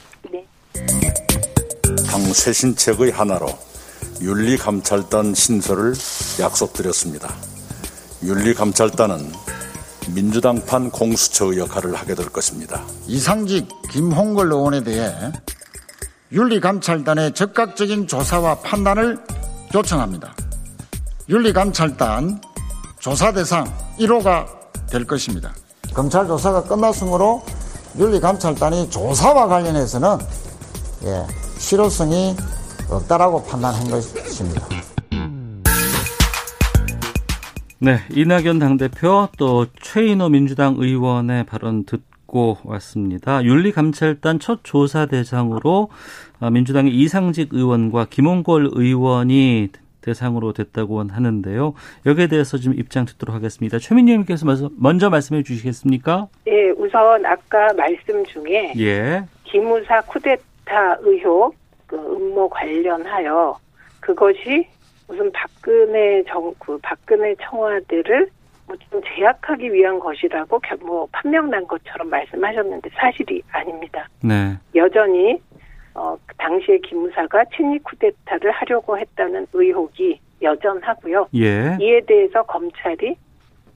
[2.09, 3.47] 당 쇄신책의 하나로
[4.21, 5.93] 윤리감찰단 신설을
[6.39, 7.29] 약속드렸습니다.
[8.23, 9.31] 윤리감찰단은
[10.13, 12.83] 민주당판 공수처의 역할을 하게 될 것입니다.
[13.07, 15.11] 이상직 김홍걸 의원에 대해
[16.31, 19.17] 윤리감찰단의 적극적인 조사와 판단을
[19.73, 20.35] 요청합니다.
[21.27, 22.39] 윤리감찰단
[23.05, 23.65] 조사 대상
[23.99, 24.47] 1호가
[24.89, 25.53] 될 것입니다.
[25.93, 27.43] 검찰 조사가 끝났으므로
[27.99, 30.17] 윤리감찰단이 조사와 관련해서는
[31.03, 31.23] 예,
[31.59, 32.35] 실효성이
[32.89, 34.67] 없다라고 판단한 것입니다.
[37.77, 43.43] 네, 이낙연 당대표 또 최인호 민주당 의원의 발언 듣고 왔습니다.
[43.43, 45.89] 윤리감찰단 첫 조사 대상으로
[46.39, 49.69] 아, 민주당의 이상직 의원과 김홍걸 의원이
[50.09, 51.73] 대상으로 됐다고 하는데요.
[52.05, 53.79] 여기에 대해서 좀 입장 듣도록 하겠습니다.
[53.79, 54.45] 최민희 의원께서
[54.77, 56.27] 먼저, 말씀해 주시겠습니까?
[56.47, 59.23] 예, 우선 아까 말씀 중에 예.
[59.43, 61.55] 기무사 쿠데타 의혹
[61.87, 63.57] 그 음모 관련하여
[63.99, 64.67] 그것이
[65.07, 68.29] 무슨 박근혜 정부, 박근혜 청와대를
[68.67, 74.07] 뭐좀 제약하기 위한 것이라고 겨- 뭐 판명 난 것처럼 말씀하셨는데 사실이 아닙니다.
[74.23, 74.55] 네.
[74.75, 75.39] 여전히
[75.95, 81.29] 어, 그 당시에 기무사가 친위 쿠데타를 하려고 했다는 의혹이 여전하고요.
[81.35, 81.77] 예.
[81.79, 83.15] 이에 대해서 검찰이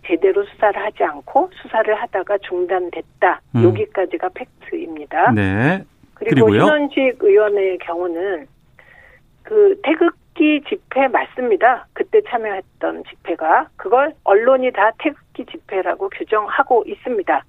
[0.05, 3.41] 제대로 수사를 하지 않고 수사를 하다가 중단됐다.
[3.55, 3.63] 음.
[3.63, 5.31] 여기까지가 팩트입니다.
[5.31, 5.83] 네.
[6.13, 6.67] 그리고 그리고요?
[7.21, 8.47] 의원의 경우는
[9.43, 11.87] 그 태극기 집회 맞습니다.
[11.93, 17.43] 그때 참여했던 집회가 그걸 언론이 다 태극기 집회라고 규정하고 있습니다.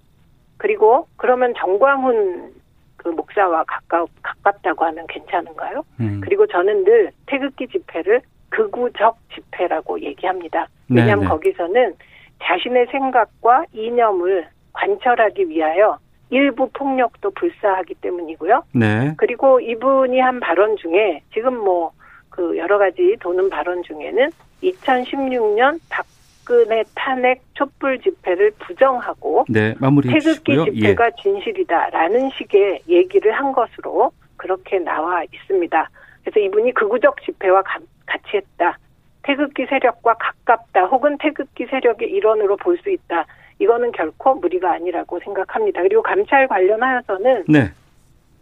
[0.59, 2.60] 그리고 그러면 정광훈
[3.03, 5.83] 그 목사와 가까 가깝다고 하면 괜찮은가요?
[6.01, 6.21] 음.
[6.23, 10.67] 그리고 저는 늘 태극기 집회를 극우적 집회라고 얘기합니다.
[10.89, 11.29] 네, 왜냐하면 네.
[11.29, 11.95] 거기서는
[12.43, 15.99] 자신의 생각과 이념을 관철하기 위하여
[16.31, 18.65] 일부 폭력도 불사하기 때문이고요.
[18.75, 19.15] 네.
[19.17, 21.93] 그리고 이분이 한 발언 중에 지금 뭐
[22.31, 24.31] 그 여러 가지 도는 발언 중에는
[24.63, 26.07] 2016년 박
[26.51, 29.73] 근혜 탄핵 촛불 집회를 부정하고 네,
[30.11, 30.19] 태극기
[30.57, 30.65] 주시고요.
[30.67, 30.73] 예.
[30.73, 35.89] 집회가 진실이다라는 식의 얘기를 한 것으로 그렇게 나와 있습니다.
[36.25, 38.77] 그래서 이분이 극우적 집회와 가- 같이 했다.
[39.22, 40.87] 태극기 세력과 가깝다.
[40.87, 43.27] 혹은 태극기 세력의 일원으로 볼 수 있다.
[43.61, 45.83] 이거는 결코 무리가 아니라고 생각합니다.
[45.83, 47.70] 그리고 감찰 관련하여서는 네.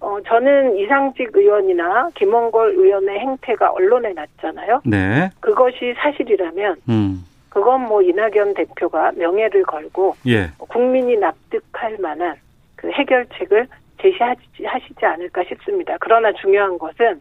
[0.01, 4.81] 어, 저는 이상직 의원이나 김원걸 의원의 행태가 언론에 났잖아요.
[4.87, 5.29] 네.
[5.41, 7.25] 그것이 사실이라면 음.
[7.49, 10.51] 그건 뭐 이낙연 대표가 명예를 걸고 예.
[10.59, 12.37] 국민이 납득할 만한
[12.77, 13.67] 그 해결책을
[14.01, 15.97] 제시하지 하시지 않을까 싶습니다.
[16.01, 17.21] 그러나 중요한 것은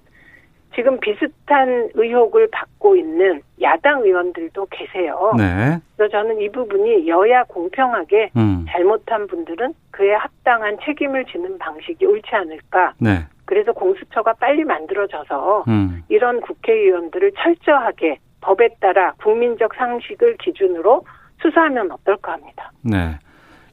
[0.75, 5.33] 지금 비슷한 의혹을 받고 있는 야당 의원들도 계세요.
[5.35, 5.79] 네.
[5.95, 8.65] 그래서 저는 이 부분이 여야 공평하게 음.
[8.69, 12.93] 잘못한 분들은 그에 합당한 책임을 지는 방식이 옳지 않을까.
[12.99, 13.25] 네.
[13.45, 16.03] 그래서 공수처가 빨리 만들어져서 음.
[16.09, 21.03] 이런 국회의원들을 철저하게 법에 따라 국민적 상식을 기준으로
[21.41, 22.71] 수사하면 어떨까 합니다.
[22.81, 23.19] 네.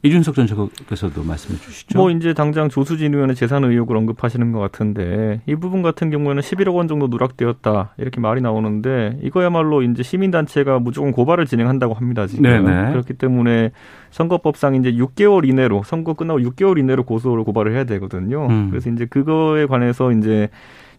[0.03, 1.97] 이준석 전 최고께서도 말씀해 주시죠.
[1.97, 6.75] 뭐 이제 당장 조수진 의원의 재산 의혹을 언급하시는 것 같은데 이 부분 같은 경우에는 11억
[6.75, 12.91] 원 정도 누락되었다 이렇게 말이 나오는데 이거야말로 이제 시민단체가 무조건 고발을 진행한다고 합니다 지금 네네.
[12.91, 13.71] 그렇기 때문에
[14.11, 18.45] 선거법상 이제 6개월 이내로 선거 끝나고 6개월 이내로 고소를 고발을 해야 되거든요.
[18.47, 18.69] 음.
[18.69, 20.49] 그래서 이제 그거에 관해서 이제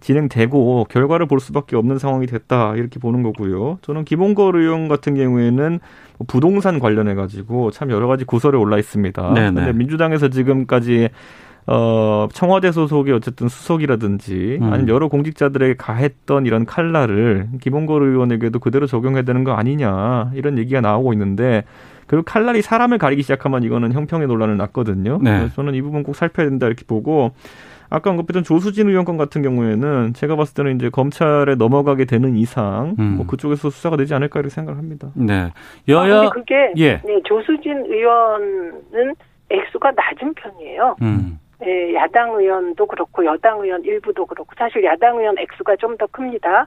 [0.07, 3.79] 진행되고 결과를 볼 수밖에 없는 상황이 됐다 이렇게 보는 거고요.
[3.83, 5.81] 저는 김홍걸 의원 같은 경우에는
[6.19, 9.35] 뭐 부동산 관련해 가지고 참 여러 가지 고소를 올라 있습니다.
[9.35, 9.53] 네네.
[9.53, 11.09] 근데 민주당에서 지금까지
[11.67, 14.73] 어, 청와대 소속의 어쨌든 수석이라든지 음.
[14.73, 20.81] 아니면 여러 공직자들에게 가했던 이런 칼날을 김홍걸 의원에게도 그대로 적용해야 되는 거 아니냐 이런 얘기가
[20.81, 21.65] 나오고 있는데
[22.07, 25.19] 그리고 칼날이 사람을 가리기 시작하면 이거는 형평의 논란을 낳거든요.
[25.21, 25.39] 네.
[25.39, 27.33] 그래서 저는 이 부분 꼭 살펴야 된다 이렇게 보고
[27.91, 32.97] 아까 언급했던 조수진 의원 건 같은 경우에는 제가 봤을 때는 이제 검찰에 넘어가게 되는 이상
[32.99, 33.15] 음.
[33.19, 35.09] 뭐 그쪽에서 수사가 되지 않을까 이렇게 생각을 합니다.
[35.15, 35.35] 네.
[35.35, 35.51] 아,
[35.89, 37.01] 여야 근데 그게 예.
[37.05, 39.15] 네, 조수진 의원은
[39.51, 40.97] 액수가 낮은 편이에요.
[41.03, 41.39] 음.
[41.61, 46.67] 네, 야당 의원도 그렇고 여당 의원 일부도 그렇고 사실 야당 의원 액수가 좀 더 큽니다.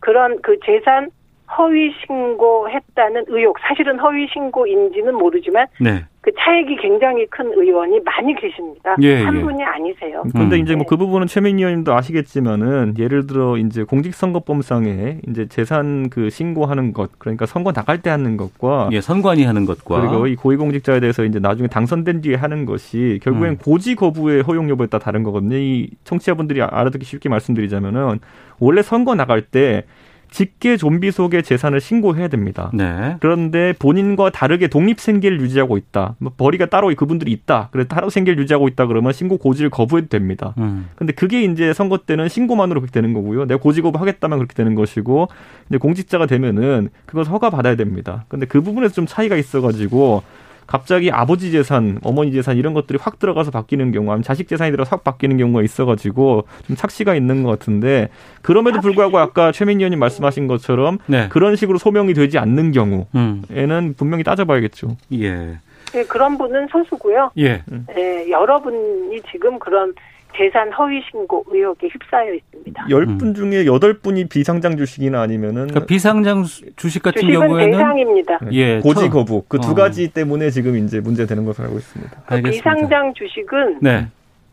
[0.00, 1.10] 그런 그 재산
[1.56, 6.04] 허위 신고했다는 의혹, 사실은 허위 신고인지는 모르지만 네.
[6.20, 8.96] 그 차액이 굉장히 큰 의원이 많이 계십니다.
[9.00, 9.40] 예, 한 예.
[9.40, 10.24] 분이 아니세요.
[10.34, 10.62] 근데 음.
[10.62, 16.92] 이제 뭐 그 부분은 최민희 의원님도 아시겠지만은 예를 들어 이제 공직선거법상에 이제 재산 그 신고하는
[16.92, 21.24] 것 그러니까 선거 나갈 때 하는 것과 예, 선관위 하는 것과 그리고 이 고위공직자에 대해서
[21.24, 23.56] 이제 나중에 당선된 뒤에 하는 것이 결국엔 음.
[23.58, 25.56] 고지 거부의 허용 여부에 따라 다른 거거든요.
[25.56, 28.18] 이 청취자분들이 알아듣기 쉽게 말씀드리자면은
[28.58, 29.84] 원래 선거 나갈 때
[30.30, 32.70] 직계 좀비 속의 재산을 신고해야 됩니다.
[32.74, 33.16] 네.
[33.20, 36.16] 그런데 본인과 다르게 독립 생계를 유지하고 있다.
[36.18, 37.68] 뭐 벌이가 따로 그분들이 있다.
[37.72, 40.54] 그래 따로 생계를 유지하고 있다 그러면 신고 고지를 거부해도 됩니다.
[40.58, 40.88] 음.
[40.96, 43.46] 근데 그게 이제 선거 때는 신고만으로 그렇게 되는 거고요.
[43.46, 45.28] 내가 고지 거부하겠다면 그렇게 되는 것이고
[45.68, 48.24] 이제 공직자가 되면은 그걸 허가 받아야 됩니다.
[48.28, 50.22] 근데 그 부분에서 좀 차이가 있어 가지고
[50.68, 54.90] 갑자기 아버지 재산, 어머니 재산 이런 것들이 확 들어가서 바뀌는 경우, 아니면 자식 재산이 들어서
[54.96, 58.10] 확 바뀌는 경우가 있어가지고 좀 착시가 있는 것 같은데
[58.42, 61.28] 그럼에도 불구하고 아까 최민희 의원님 말씀하신 것처럼 네.
[61.30, 63.94] 그런 식으로 소명이 되지 않는 경우에는 음.
[63.96, 64.96] 분명히 따져봐야겠죠.
[65.14, 65.58] 예.
[65.92, 67.30] 네, 그런 분은 소수고요.
[67.38, 67.62] 예.
[67.86, 69.94] 네, 여러분이 지금 그런
[70.38, 72.86] 재산 허위 신고 의혹에 휩싸여 있습니다.
[72.90, 73.18] 열 음.
[73.18, 78.38] 분 중에 여덟 분이 비상장 주식이나 아니면은 그러니까 비상장 수- 주식 같은 주식은 경우에는 대상입니다.
[78.52, 79.74] 예, 고지 처- 거부 그두 어.
[79.74, 82.12] 가지 때문에 지금 이제 문제 되는 것으로 알고 있습니다.
[82.26, 82.50] 알겠습니다.
[82.74, 84.06] 비상장 주식은 네.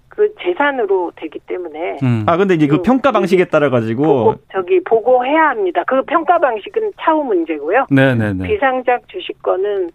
[0.09, 2.23] 그 재산으로 되기 때문에 음.
[2.25, 5.83] 아 근데 이제 그 평가 방식에 따라 가지고 보고, 저기 보고해야 합니다.
[5.86, 7.86] 그 평가 방식은 차후 문제고요.
[7.91, 8.47] 네, 네, 네.
[8.47, 9.91] 비상장 주식권은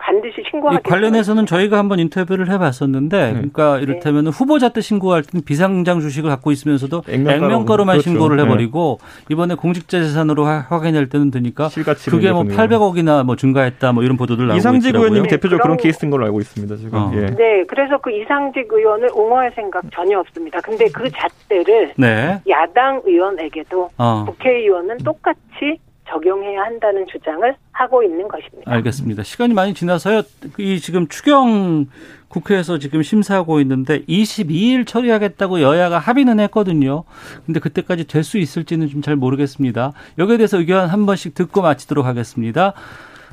[0.00, 2.52] 반드시 이 신고하게 관련해서는 저희가 한번 인터뷰를 네.
[2.54, 7.44] 해봤었는데, 그러니까 이를테면 후보자 때 신고할 때는 비상장 주식을 갖고 있으면서도 액면가로.
[7.44, 8.10] 액면가로만 그렇죠.
[8.10, 8.42] 신고를 네.
[8.44, 8.98] 해버리고
[9.30, 11.68] 이번에 공직자 재산으로 하- 확인할 때는 되니까
[12.08, 15.06] 그게 뭐 이제 800억이나 뭐 증가했다 뭐 이런 보도들 나오고 이상직 있더라고요.
[15.08, 16.98] 의원님이 대표적으로 그런 케이스인 걸로 알고 있습니다 지금.
[16.98, 17.12] 어.
[17.14, 17.26] 예.
[17.26, 20.60] 네, 그래서 그 이상직 의원을 옹호할 생각 전혀 없습니다.
[20.62, 22.40] 근데 그 잣대를 네.
[22.48, 24.24] 야당 의원에게도 어.
[24.26, 25.78] 국회의원은 똑같이
[26.10, 28.70] 적용해야 한다는 주장을 하고 있는 것입니다.
[28.70, 29.22] 알겠습니다.
[29.22, 30.22] 시간이 많이 지나서요.
[30.58, 31.86] 이 지금 추경
[32.28, 37.04] 국회에서 지금 심사하고 있는데 22일 처리하겠다고 여야가 합의는 했거든요.
[37.46, 39.92] 근데 그때까지 될 수 있을지는 좀 잘 모르겠습니다.
[40.18, 42.74] 여기에 대해서 의견 한 번씩 듣고 마치도록 하겠습니다.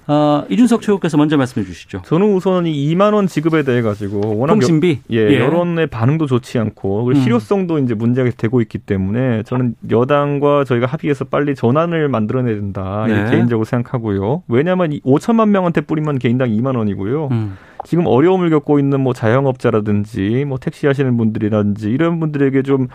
[0.09, 2.01] 어, 이준석 최고께서 먼저 말씀해 주시죠.
[2.05, 5.01] 저는 우선 이 2만 원 지급에 대해 가지고 워낙 통신비?
[5.11, 5.39] 여, 예, 예.
[5.39, 7.23] 여론의 반응도 좋지 않고 그리고 음.
[7.23, 13.29] 실효성도 이제 문제가 되고 있기 때문에 저는 여당과 저희가 합의해서 빨리 전환을 만들어내야 된다 네.
[13.29, 14.43] 개인적으로 생각하고요.
[14.47, 17.27] 왜냐하면 이 5천만 명한테 뿌리면 개인당 2만 원이고요.
[17.31, 17.57] 음.
[17.83, 22.87] 지금 어려움을 겪고 있는 뭐 자영업자라든지 뭐 택시 하시는 분들이라든지 이런 분들에게 좀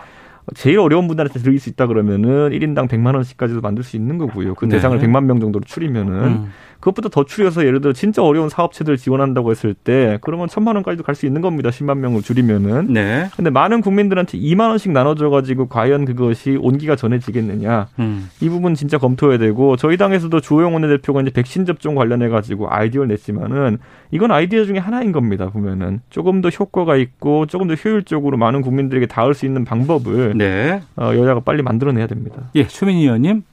[0.55, 4.55] 제일 어려운 분들한테 드릴 수 있다 그러면은 1인당 100만 원씩까지도 만들 수 있는 거고요.
[4.55, 4.71] 그 네.
[4.75, 6.51] 대상을 100만 명 정도로 줄이면은 음.
[6.83, 11.13] 그것보다 더 줄여서 예를 들어 진짜 어려운 사업체들 지원한다고 했을 때 그러면 천만 원까지도 갈
[11.13, 11.69] 수 있는 겁니다.
[11.69, 12.91] 10만 명을 줄이면은.
[12.91, 13.27] 네.
[13.35, 17.87] 근데 많은 국민들한테 2만 원씩 나눠줘 가지고 과연 그것이 온기가 전해지겠느냐.
[17.99, 18.29] 음.
[18.41, 23.09] 이 부분 진짜 검토해야 되고 저희 당에서도 조영 원내대표가 이제 백신 접종 관련해 가지고 아이디어를
[23.09, 23.77] 냈지만은
[24.09, 25.49] 이건 아이디어 중에 하나인 겁니다.
[25.51, 30.81] 보면은 조금 더 효과가 있고 조금 더 효율적으로 많은 국민들에게 닿을 수 있는 방법을 네.
[30.95, 32.49] 어, 여야가 빨리 만들어내야 됩니다.
[32.55, 33.43] 예, 최민희 의원님.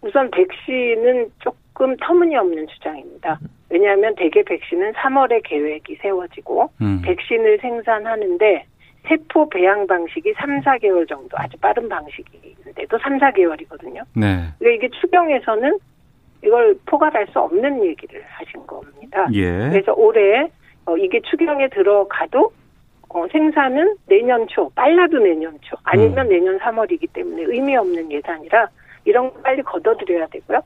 [0.00, 1.60] 우선 백신은 조금
[1.96, 3.38] 터무니없는 주장입니다.
[3.70, 7.02] 왜냐하면 대개 백신은 3월에 계획이 세워지고 음.
[7.04, 8.64] 백신을 생산하는데
[9.08, 14.02] 세포 배양 방식이 3, 4개월 정도 아주 빠른 방식인데도 3, 4개월이거든요.
[14.14, 14.44] 네.
[14.58, 15.78] 그러니까 이게 추경에서는
[16.44, 19.26] 이걸 포괄할 수 없는 얘기를 하신 겁니다.
[19.32, 19.70] 예.
[19.70, 20.50] 그래서 올해
[20.86, 22.52] 어, 이게 추경에 들어가도
[23.08, 28.68] 어, 생산은 내년 초, 빨라도 내년 초, 아니면 내년 3월이기 때문에 의미 없는 예산이라
[29.04, 30.60] 이런 거 빨리 걷어들여야 되고요.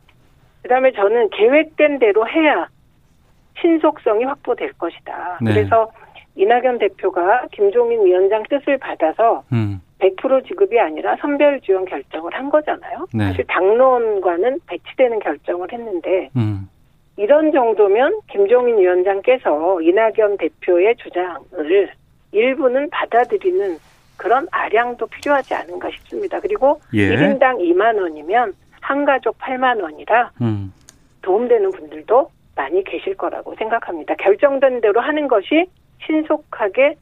[0.64, 2.66] 그다음에 저는 계획된 대로 해야
[3.60, 5.38] 신속성이 확보될 것이다.
[5.42, 5.52] 네.
[5.52, 5.92] 그래서
[6.36, 9.80] 이낙연 대표가 김종인 위원장 뜻을 받아서 음.
[10.00, 13.06] 100% 지급이 아니라 선별 지원 결정을 한 거잖아요.
[13.14, 13.26] 네.
[13.26, 16.68] 사실 당론과는 배치되는 결정을 했는데 음.
[17.16, 21.90] 이런 정도면 김종인 위원장께서 이낙연 대표의 주장을
[22.32, 23.78] 일부는 받아들이는
[24.16, 26.40] 그런 아량도 필요하지 않은가 싶습니다.
[26.40, 27.14] 그리고 예.
[27.14, 28.54] 1인당 2만 원이면
[28.84, 30.72] 한 가족 8만 원이라 음.
[31.22, 34.14] 도움되는 분들도 많이 계실 거라고 생각합니다.
[34.16, 35.64] 결정된 대로 하는 것이
[36.06, 36.96] 신속하게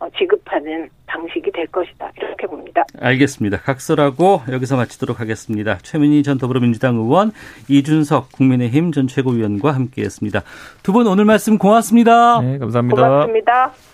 [0.00, 2.10] 어, 지급하는 방식이 될 것이다.
[2.16, 2.84] 이렇게 봅니다.
[3.00, 3.58] 알겠습니다.
[3.58, 5.78] 각설하고 여기서 마치도록 하겠습니다.
[5.78, 7.30] 최민희 전 더불어민주당 의원,
[7.68, 10.40] 이준석 국민의힘 전 최고위원과 함께했습니다.
[10.82, 12.40] 두 분 오늘 말씀 고맙습니다.
[12.42, 13.02] 네, 감사합니다.
[13.08, 13.93] 고맙습니다.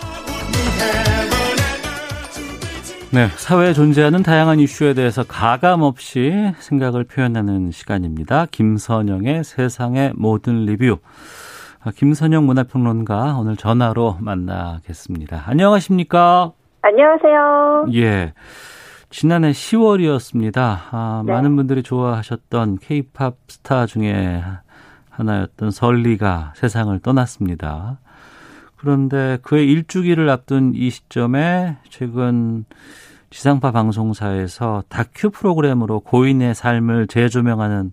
[3.13, 8.45] 네, 사회에 존재하는 다양한 이슈에 대해서 가감 없이 생각을 표현하는 시간입니다.
[8.49, 10.97] 김선영의 세상의 모든 리뷰.
[11.83, 15.43] 아, 김선영 문화평론가 오늘 전화로 만나겠습니다.
[15.45, 16.53] 안녕하십니까?
[16.83, 17.87] 안녕하세요.
[17.95, 18.33] 예.
[19.09, 20.77] 지난해 10월이었습니다.
[20.91, 21.33] 아, 네.
[21.33, 24.41] 많은 분들이 좋아하셨던 케이팝 스타 중에
[25.09, 27.99] 하나였던 설리가 세상을 떠났습니다.
[28.81, 32.65] 그런데 그의 일주기를 앞둔 이 시점에 최근
[33.29, 37.91] 지상파 방송사에서 다큐 프로그램으로 고인의 삶을 재조명하는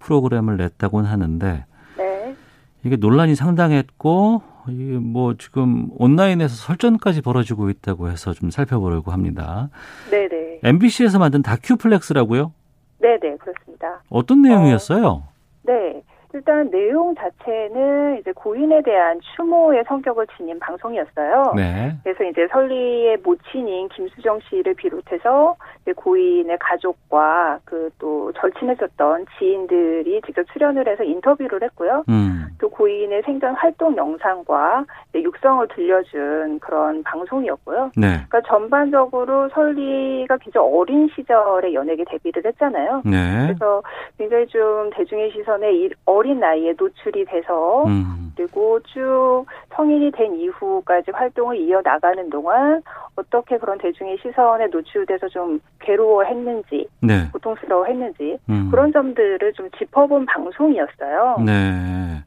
[0.00, 1.64] 프로그램을 냈다고는 하는데
[1.96, 2.36] 네.
[2.82, 9.70] 이게 논란이 상당했고 이게 뭐 지금 온라인에서 설전까지 벌어지고 있다고 해서 좀 살펴보려고 합니다.
[10.10, 10.60] 네네.
[10.64, 12.52] MBC에서 만든 다큐플렉스라고요?
[13.00, 14.02] 네네, 그렇습니다.
[14.08, 15.22] 어떤 내용이었어요?
[15.62, 16.02] 네.
[16.34, 21.52] 일단 내용 자체는 이제 고인에 대한 추모의 성격을 지닌 방송이었어요.
[21.56, 21.92] 네.
[22.02, 25.56] 그래서 이제 설리의 모친인 김수정 씨를 비롯해서
[25.94, 32.04] 고인의 가족과 그 또 절친했었던 지인들이 직접 출연을 해서 인터뷰를 했고요.
[32.08, 32.46] 음.
[32.60, 37.92] 또 고인의 생전 활동 영상과 육성을 들려준 그런 방송이었고요.
[37.96, 38.24] 네.
[38.28, 43.02] 그러니까 전반적으로 설리가 굉장히 어린 시절에 연예계 데뷔를 했잖아요.
[43.04, 43.46] 네.
[43.46, 43.82] 그래서
[44.18, 45.90] 굉장히 좀 대중의 시선에 이
[46.24, 48.32] 어린 나이에 노출이 돼서 음.
[48.34, 49.44] 그리고 쭉
[49.76, 52.82] 성인이 된 이후까지 활동을 이어 나가는 동안
[53.14, 57.28] 어떻게 그런 대중의 시선에 노출돼서 좀 괴로워했는지, 네.
[57.32, 58.68] 고통스러워했는지 음.
[58.70, 61.36] 그런 점들을 좀 짚어본 방송이었어요.
[61.44, 62.24] 네.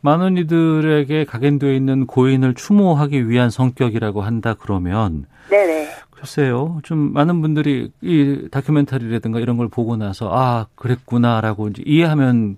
[0.00, 5.88] 많은 이들에게 각인되어 있는 고인을 추모하기 위한 성격이라고 한다 그러면 네네.
[6.10, 6.80] 글쎄요.
[6.82, 12.56] 좀 많은 분들이 이 다큐멘터리라든가 이런 걸 보고 나서 아, 그랬구나라고 이제 이해하면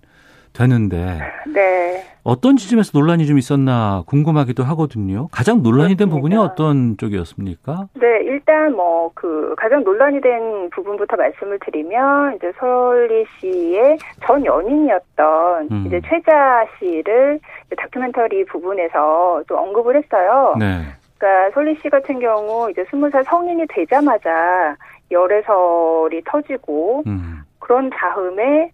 [0.53, 1.20] 되는데
[1.53, 2.05] 네.
[2.24, 5.28] 어떤 지점에서 논란이 좀 있었나 궁금하기도 하거든요.
[5.32, 7.88] 가장 논란이 된 부분이 어떤 쪽이었습니까?
[7.94, 15.68] 네, 일단 뭐 그 가장 논란이 된 부분부터 말씀을 드리면 이제 설리 씨의 전 연인이었던
[15.70, 15.84] 음.
[15.86, 17.38] 이제 최자 씨를
[17.76, 20.55] 다큐멘터리 부분에서 또 언급을 했어요.
[20.59, 20.82] 네.
[21.18, 24.76] 그러니까 설리 씨 같은 경우 이제 스무 살 성인이 되자마자
[25.11, 27.42] 열애설이 터지고 음.
[27.59, 28.70] 그런 다음에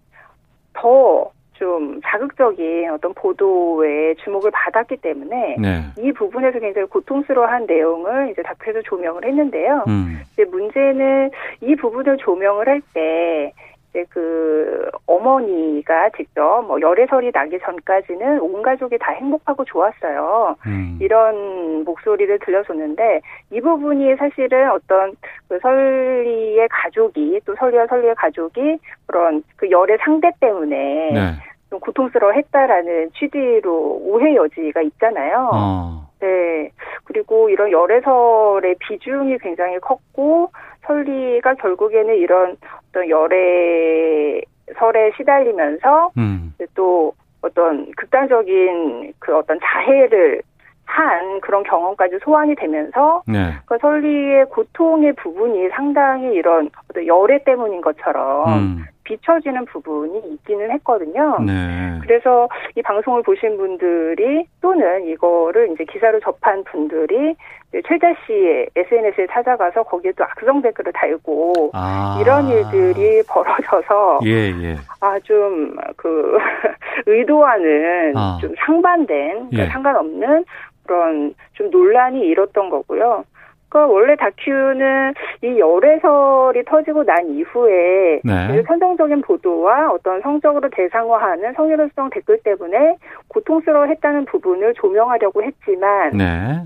[0.73, 1.29] 더
[1.59, 5.81] 좀 자극적인 어떤 보도에 주목을 받았기 때문에 네.
[5.97, 9.83] 이 부분에서 굉장히 고통스러워한 내용을 이제 다큐에서 조명을 했는데요.
[9.87, 10.21] 음.
[10.31, 11.29] 이제 문제는
[11.61, 13.51] 이 부분을 조명을 할때
[13.89, 20.55] 이제 그 어머니가 직접 뭐 열애설이 나기 전까지는 온 가족이 다 행복하고 좋았어요.
[20.65, 20.97] 음.
[21.01, 25.13] 이런 목소리를 들려줬는데 이 부분이 사실은 어떤
[25.47, 31.48] 그 설리의 가족이 또 설리와 설리의 가족이 그런 그 열애 상대 때문에 네.
[31.69, 35.49] 좀 고통스러워했다라는 취지로 오해 여지가 있잖아요.
[35.53, 36.09] 어.
[36.19, 36.71] 네.
[37.05, 40.51] 그리고 이런 열애설의 비중이 굉장히 컸고,
[40.85, 42.57] 설리가 결국에는 이런
[42.89, 44.43] 어떤 열애설에
[45.17, 46.53] 시달리면서 음.
[46.75, 50.41] 또 어떤 극단적인 그 어떤 자해를
[50.89, 53.53] 한 그런 경험까지 소환이 되면서 네.
[53.65, 56.69] 그 설리의 고통의 부분이 상당히 이런
[57.05, 58.85] 열애 때문인 것처럼 음.
[59.03, 61.39] 비춰지는 부분이 있기는 했거든요.
[61.45, 61.99] 네.
[62.01, 67.35] 그래서 이 방송을 보신 분들이 또는 이거를 이제 기사로 접한 분들이
[67.71, 72.17] 최자 씨의 SNS에 찾아가서 거기에 또 악성 댓글을 달고 아.
[72.19, 74.75] 이런 일들이 벌어져서 예, 예.
[74.99, 76.37] 아좀 그
[77.05, 78.37] 의도와는 아.
[78.41, 79.67] 좀 상반된 그러니까 예.
[79.67, 80.45] 상관없는
[80.85, 83.23] 그런 좀 논란이 일었던 거고요.
[83.69, 85.13] 그러니까 원래 다큐는
[85.43, 88.47] 이 열애설이 터지고 난 이후에 네.
[88.49, 92.95] 이제 선정적인 보도와 어떤 성적으로 대상화하는 성희롱성 댓글 때문에
[93.27, 96.63] 고통스러워했다는 부분을 조명하려고 했지만 네.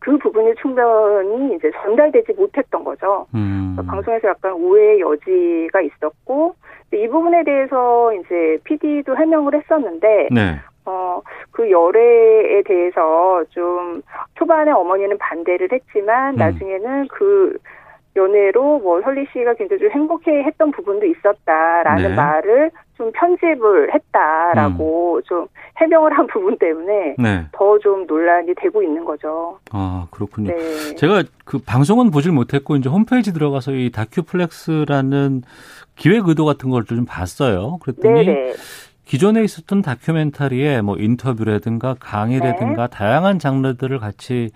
[0.00, 3.26] 그 부분이 충분히 이제 전달되지 못했던 거죠.
[3.34, 3.76] 음.
[3.86, 6.54] 방송에서 약간 오해의 여지가 있었고
[6.92, 10.58] 이 부분에 대해서 이제 PD도 해명을 했었는데 네.
[10.86, 11.20] 어,
[11.52, 14.02] 그 열애에 대해서 좀
[14.34, 16.38] 초반에 어머니는 반대를 했지만 음.
[16.38, 17.56] 나중에는 그
[18.16, 22.14] 연애로 뭐 설리 씨가 굉장히 좀 행복해 했던 부분도 있었다라는 네.
[22.14, 22.70] 말을
[23.00, 25.46] 좀 편집을 했다라고 좀
[25.78, 27.22] 해명을 한 부분 때문에 음.
[27.22, 27.46] 네.
[27.52, 29.58] 더좀 논란이 되고 있는 거죠.
[29.72, 30.54] 아, 그렇군요.
[30.54, 30.94] 네.
[30.96, 35.42] 제가 그 방송은 보질 못했고 이제 홈페이지 들어가서 이 다큐플렉스라는
[35.96, 37.78] 기획 의도 같은 걸 좀 봤어요.
[37.78, 38.52] 그랬더니 네네.
[39.06, 42.96] 기존에 있었던 다큐멘터리에 뭐 인터뷰라든가 강의라든가 네.
[42.96, 44.50] 다양한 장르들을 같이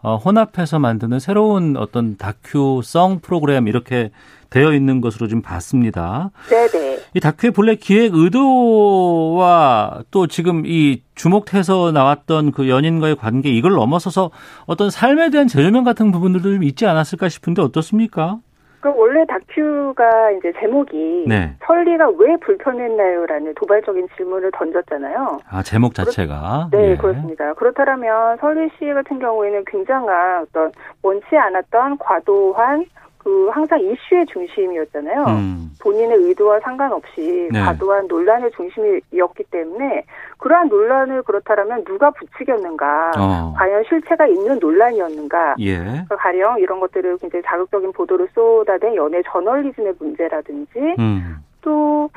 [0.00, 4.10] 어, 혼합해서 만드는 새로운 어떤 다큐성 프로그램 이렇게
[4.50, 6.30] 되어 있는 것으로 좀 봤습니다.
[6.48, 7.00] 네네.
[7.14, 14.30] 이 다큐의 본래 기획 의도와 또 지금 이 주목해서 나왔던 그 연인과의 관계 이걸 넘어서서
[14.66, 18.38] 어떤 삶에 대한 재조명 같은 부분들도 좀 있지 않았을까 싶은데 어떻습니까?
[18.80, 21.54] 그 원래 다큐가 이제 제목이 네.
[21.64, 25.40] 설리가 왜 불편했나요라는 도발적인 질문을 던졌잖아요.
[25.50, 26.96] 아 제목 자체가 네, 예.
[26.96, 27.54] 그렇습니다.
[27.54, 30.72] 그렇다면 설리 씨 같은 경우에는 굉장한 어떤
[31.02, 32.86] 원치 않았던 과도한
[33.28, 35.24] 그 항상 이슈의 중심이었잖아요.
[35.26, 35.70] 음.
[35.82, 37.60] 본인의 의도와 상관없이 네.
[37.60, 40.04] 과도한 논란의 중심이었기 때문에
[40.38, 43.54] 그러한 논란을 그렇다면 누가 부추겼는가, 어.
[43.54, 45.76] 과연 실체가 있는 논란이었는가, 예.
[45.76, 51.36] 그러니까 가령 이런 것들을 굉장히 자극적인 보도를 쏟아낸 연예 저널리즘의 문제라든지 음.
[51.60, 52.08] 또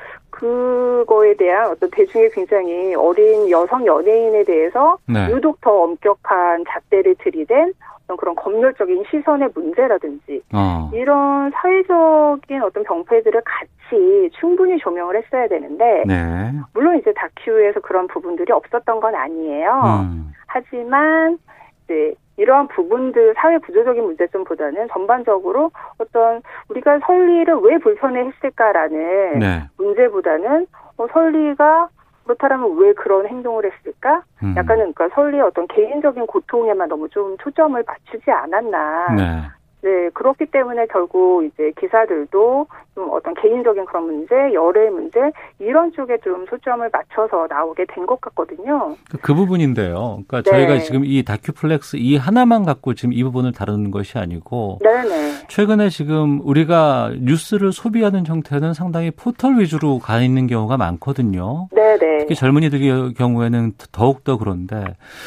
[0.42, 5.30] 그거에 대한 어떤 대중의 굉장히 어린 여성 연예인에 대해서 네.
[5.30, 7.74] 유독 더 엄격한 잣대를 들이댄
[8.04, 10.90] 어떤 그런 검열적인 시선의 문제라든지 어.
[10.94, 16.52] 이런 사회적인 어떤 병폐들을 같이 충분히 조명을 했어야 되는데 네.
[16.74, 20.02] 물론 이제 다큐에서 그런 부분들이 없었던 건 아니에요.
[20.06, 20.32] 음.
[20.48, 21.38] 하지만
[21.84, 29.64] 이제 이러한 부분들 사회 구조적인 문제점보다는 전반적으로 어떤 우리가 설리를 왜 불편해했을까라는 네.
[29.78, 30.66] 문제보다는
[30.98, 31.90] 어, 설리가
[32.24, 34.24] 그렇다면 왜 그런 행동을 했을까?
[34.44, 34.56] 음.
[34.58, 39.16] 약간은 그러니까 설리의 어떤 개인적인 고통에만 너무 좀 초점을 맞추지 않았나.
[39.16, 39.42] 네.
[39.84, 45.20] 네, 그렇기 때문에 결국 이제 기사들도 좀 어떤 개인적인 그런 문제, 열애 문제,
[45.60, 48.96] 이런 쪽에 좀 초점을 맞춰서 나오게 된 것 같거든요.
[49.22, 50.24] 그 부분인데요.
[50.28, 50.50] 그러니까 네.
[50.52, 55.48] 저희가 지금 이 다큐플렉스 이 하나만 갖고 지금 이 부분을 다루는 것이 아니고 네네.
[55.48, 61.68] 최근에 지금 우리가 뉴스를 소비하는 형태는 상당히 포털 위주로 가 있는 경우가 많거든요.
[61.72, 62.18] 네 네.
[62.20, 64.84] 특히 젊은이들 경우에는 더욱 더 그런데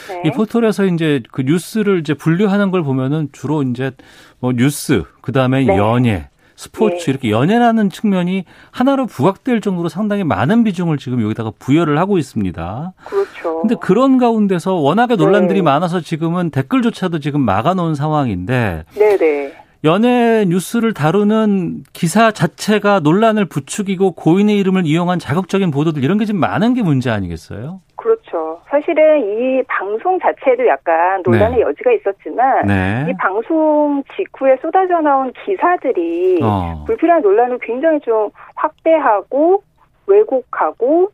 [0.09, 0.23] 네.
[0.25, 3.93] 이 포털에서 이제 그 뉴스를 이제 분류하는 걸 보면은 주로 이제
[4.41, 5.77] 뭐 뉴스, 그 다음에 네.
[5.77, 7.11] 연예, 스포츠 네.
[7.11, 12.93] 이렇게 연예라는 측면이 하나로 부각될 정도로 상당히 많은 비중을 지금 여기다가 부여를 하고 있습니다.
[13.05, 13.61] 그렇죠.
[13.61, 15.63] 근데 그런 가운데서 워낙에 논란들이 네.
[15.63, 19.64] 많아서 지금은 댓글조차도 지금 막아놓은 상황인데 네네.
[19.85, 26.39] 연예 뉴스를 다루는 기사 자체가 논란을 부추기고 고인의 이름을 이용한 자극적인 보도들 이런 게 좀
[26.41, 27.81] 많은 게 문제 아니겠어요?
[27.97, 28.61] 그렇죠.
[28.69, 31.61] 사실은 이 방송 자체도 약간 논란의 네.
[31.61, 33.07] 여지가 있었지만 네.
[33.11, 36.85] 이 방송 직후에 쏟아져 나온 기사들이 어.
[36.87, 39.63] 불필요한 논란을 굉장히 좀 확대하고
[40.07, 41.11] 왜곡하고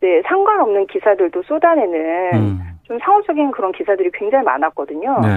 [0.00, 2.58] 네, 상관없는 기사들도 쏟아내는 음.
[2.84, 5.20] 좀 상업적인 그런 기사들이 굉장히 많았거든요.
[5.20, 5.28] 네.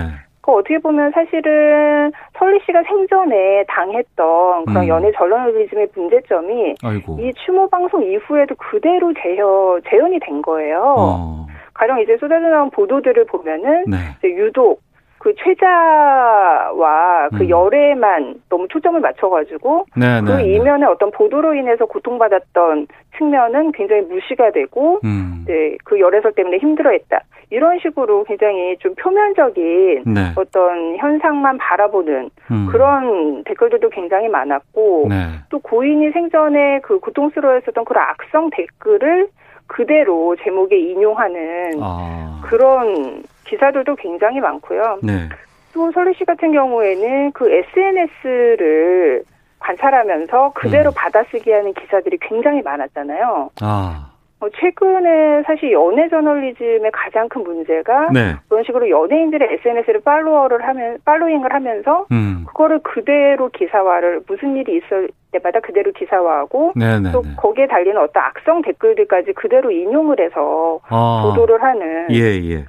[0.47, 4.87] 그 어떻게 보면 사실은 설리 씨가 생전에 당했던 그런 음.
[4.87, 7.17] 연예 저널리즘의 문제점이 아이고.
[7.19, 10.95] 이 추모 방송 이후에도 그대로 재현 재현이 된 거예요.
[10.97, 11.47] 어.
[11.73, 13.97] 가령 이제 쏟아져 나온 보도들을 보면은 네.
[14.23, 14.79] 유독
[15.19, 17.49] 그 최자와 그 음.
[17.49, 20.55] 열애만 너무 초점을 맞춰가지고 네, 그 네, 네.
[20.55, 22.87] 이면에 어떤 보도로 인해서 고통받았던
[23.17, 25.43] 측면은 굉장히 무시가 되고 음.
[25.47, 27.19] 네, 그 열애설 때문에 힘들어했다.
[27.49, 30.33] 이런 식으로 굉장히 좀 표면적인 네.
[30.35, 32.67] 어떤 현상만 바라보는 음.
[32.69, 35.15] 그런 댓글들도 굉장히 많았고 네.
[35.49, 39.29] 또 고인이 생전에 그 고통스러워했었던 그런 악성 댓글을
[39.67, 42.41] 그대로 제목에 인용하는 아.
[42.45, 44.99] 그런 기사들도 굉장히 많고요.
[45.03, 45.29] 네.
[45.73, 49.23] 또 설리 씨 같은 경우에는 그 SNS를
[49.59, 53.49] 관찰하면서 그대로 받아쓰기 하는 기사들이 굉장히 많았잖아요.
[53.61, 54.11] 아.
[54.39, 58.35] 어, 최근에 사실 연예 저널리즘의 가장 큰 문제가 네.
[58.47, 62.45] 그런 식으로 연예인들의 SNS를 팔로워를 하면 팔로잉을 하면서 음.
[62.47, 67.11] 그거를 그대로 기사화를 무슨 일이 있을 때마다 그대로 기사화하고 네네.
[67.13, 71.23] 또 거기에 달리는 어떤 악성 댓글들까지 그대로 인용을 해서 아.
[71.25, 72.65] 보도를 하는 예, 예.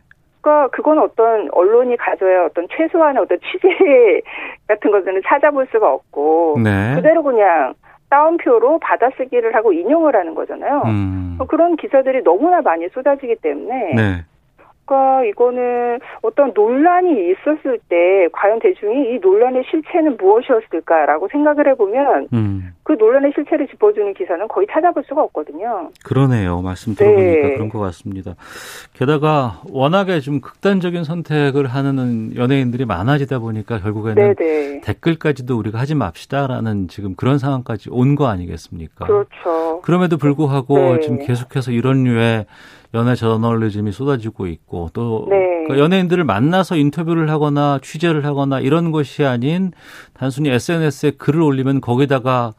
[0.48, 3.68] 그러니까 그건 어떤 언론이 가져야 어떤 최소한의 어떤 취재
[4.66, 6.94] 같은 것들은 찾아볼 수가 없고 네.
[6.94, 7.74] 그대로 그냥
[8.08, 10.82] 따옴표로 받아쓰기를 하고 인용을 하는 거잖아요.
[10.86, 11.38] 음.
[11.48, 14.24] 그런 기사들이 너무나 많이 쏟아지기 때문에 네.
[14.88, 22.72] 그러니까 이거는 어떤 논란이 있었을 때 과연 대중이 이 논란의 실체는 무엇이었을까라고 생각을 해보면 음.
[22.82, 25.90] 그 논란의 실체를 짚어주는 기사는 거의 찾아볼 수가 없거든요.
[26.04, 26.62] 그러네요.
[26.62, 27.54] 말씀 들어보니까 네.
[27.54, 28.34] 그런 것 같습니다.
[28.94, 34.80] 게다가 워낙에 좀 극단적인 선택을 하는 연예인들이 많아지다 보니까 결국에는 네네.
[34.80, 39.04] 댓글까지도 우리가 하지 맙시다라는 지금 그런 상황까지 온 거 아니겠습니까?
[39.06, 39.80] 그렇죠.
[39.82, 41.00] 그럼에도 불구하고 네.
[41.00, 42.46] 지금 계속해서 이런 류의
[42.94, 45.36] 연예 저널리즘이 쏟아지고 있고 또 네.
[45.68, 49.72] 그 연예인들을 만나서 인터뷰를 하거나 취재를 하거나 이런 것이 아닌
[50.14, 52.54] 단순히 SNS에 글을 올리면 거기다가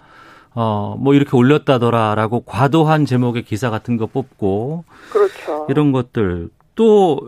[0.55, 5.65] 어 뭐 이렇게 올렸다더라라고 과도한 제목의 기사 같은 거 뽑고 그렇죠.
[5.69, 7.19] 이런 것들 또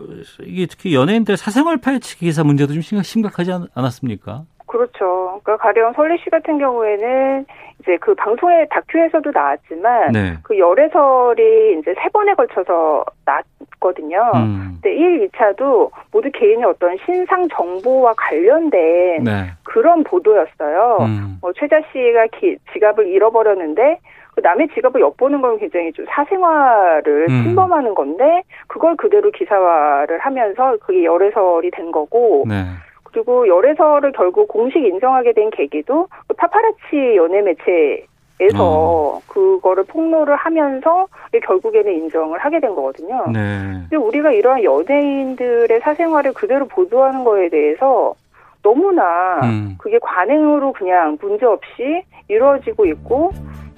[0.46, 4.44] 이게 특히 연예인들 사생활 파헤치기 기사 문제도 좀 심각, 심각하지 않, 않았습니까?
[4.72, 5.38] 그렇죠.
[5.44, 7.44] 그러니까 가령 설리 씨 같은 경우에는
[7.80, 10.34] 이제 그 방송의 다큐에서도 나왔지만 네.
[10.42, 14.32] 그 열애설이 이제 세 번에 걸쳐서 나왔거든요.
[14.34, 14.78] 음.
[14.80, 19.50] 근데 1, 2차도 모두 개인의 어떤 신상 정보와 관련된 네.
[19.64, 20.98] 그런 보도였어요.
[21.02, 21.36] 음.
[21.42, 23.98] 뭐 최자 씨가 기- 지갑을 잃어버렸는데
[24.34, 27.42] 그 남의 지갑을 엿보는 건 굉장히 좀 사생활을 음.
[27.44, 32.64] 침범하는 건데 그걸 그대로 기사화를 하면서 그게 열애설이 된 거고 네.
[33.12, 39.20] 그리고 열애설을 결국 공식 인정하게 된 계기도 그 파파라치 연예 매체에서 어.
[39.28, 41.06] 그거를 폭로를 하면서
[41.44, 43.26] 결국에는 인정을 하게 된 거거든요.
[43.30, 43.82] 네.
[43.88, 48.14] 근데 우리가 이러한 연예인들의 사생활을 그대로 보도하는 거에 대해서
[48.62, 49.74] 너무나 음.
[49.78, 53.32] 그게 관행으로 그냥 문제 없이 이루어지고 있고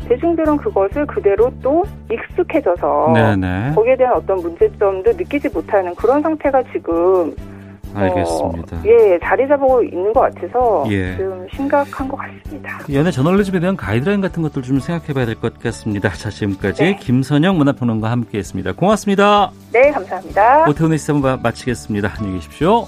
[0.09, 3.73] 대중들은 그것을 그대로 또 익숙해져서 네네.
[3.75, 7.35] 거기에 대한 어떤 문제점도 느끼지 못하는 그런 상태가 지금
[7.95, 8.77] 알겠습니다.
[8.77, 11.17] 어, 예 자리 잡고 있는 것 같아서 예.
[11.17, 12.79] 좀 심각한 것 같습니다.
[12.93, 16.11] 연예 저널리즘에 대한 가이드라인 같은 것들 좀 생각해 봐야 될 것 같습니다.
[16.11, 16.97] 자, 지금까지 네.
[16.97, 18.73] 김선영 문화평론가와 함께 했습니다.
[18.73, 19.51] 고맙습니다.
[19.73, 20.67] 네 감사합니다.
[20.69, 22.13] 오태훈의 시사 마- 마치겠습니다.
[22.19, 22.87] 안녕히 계십시오.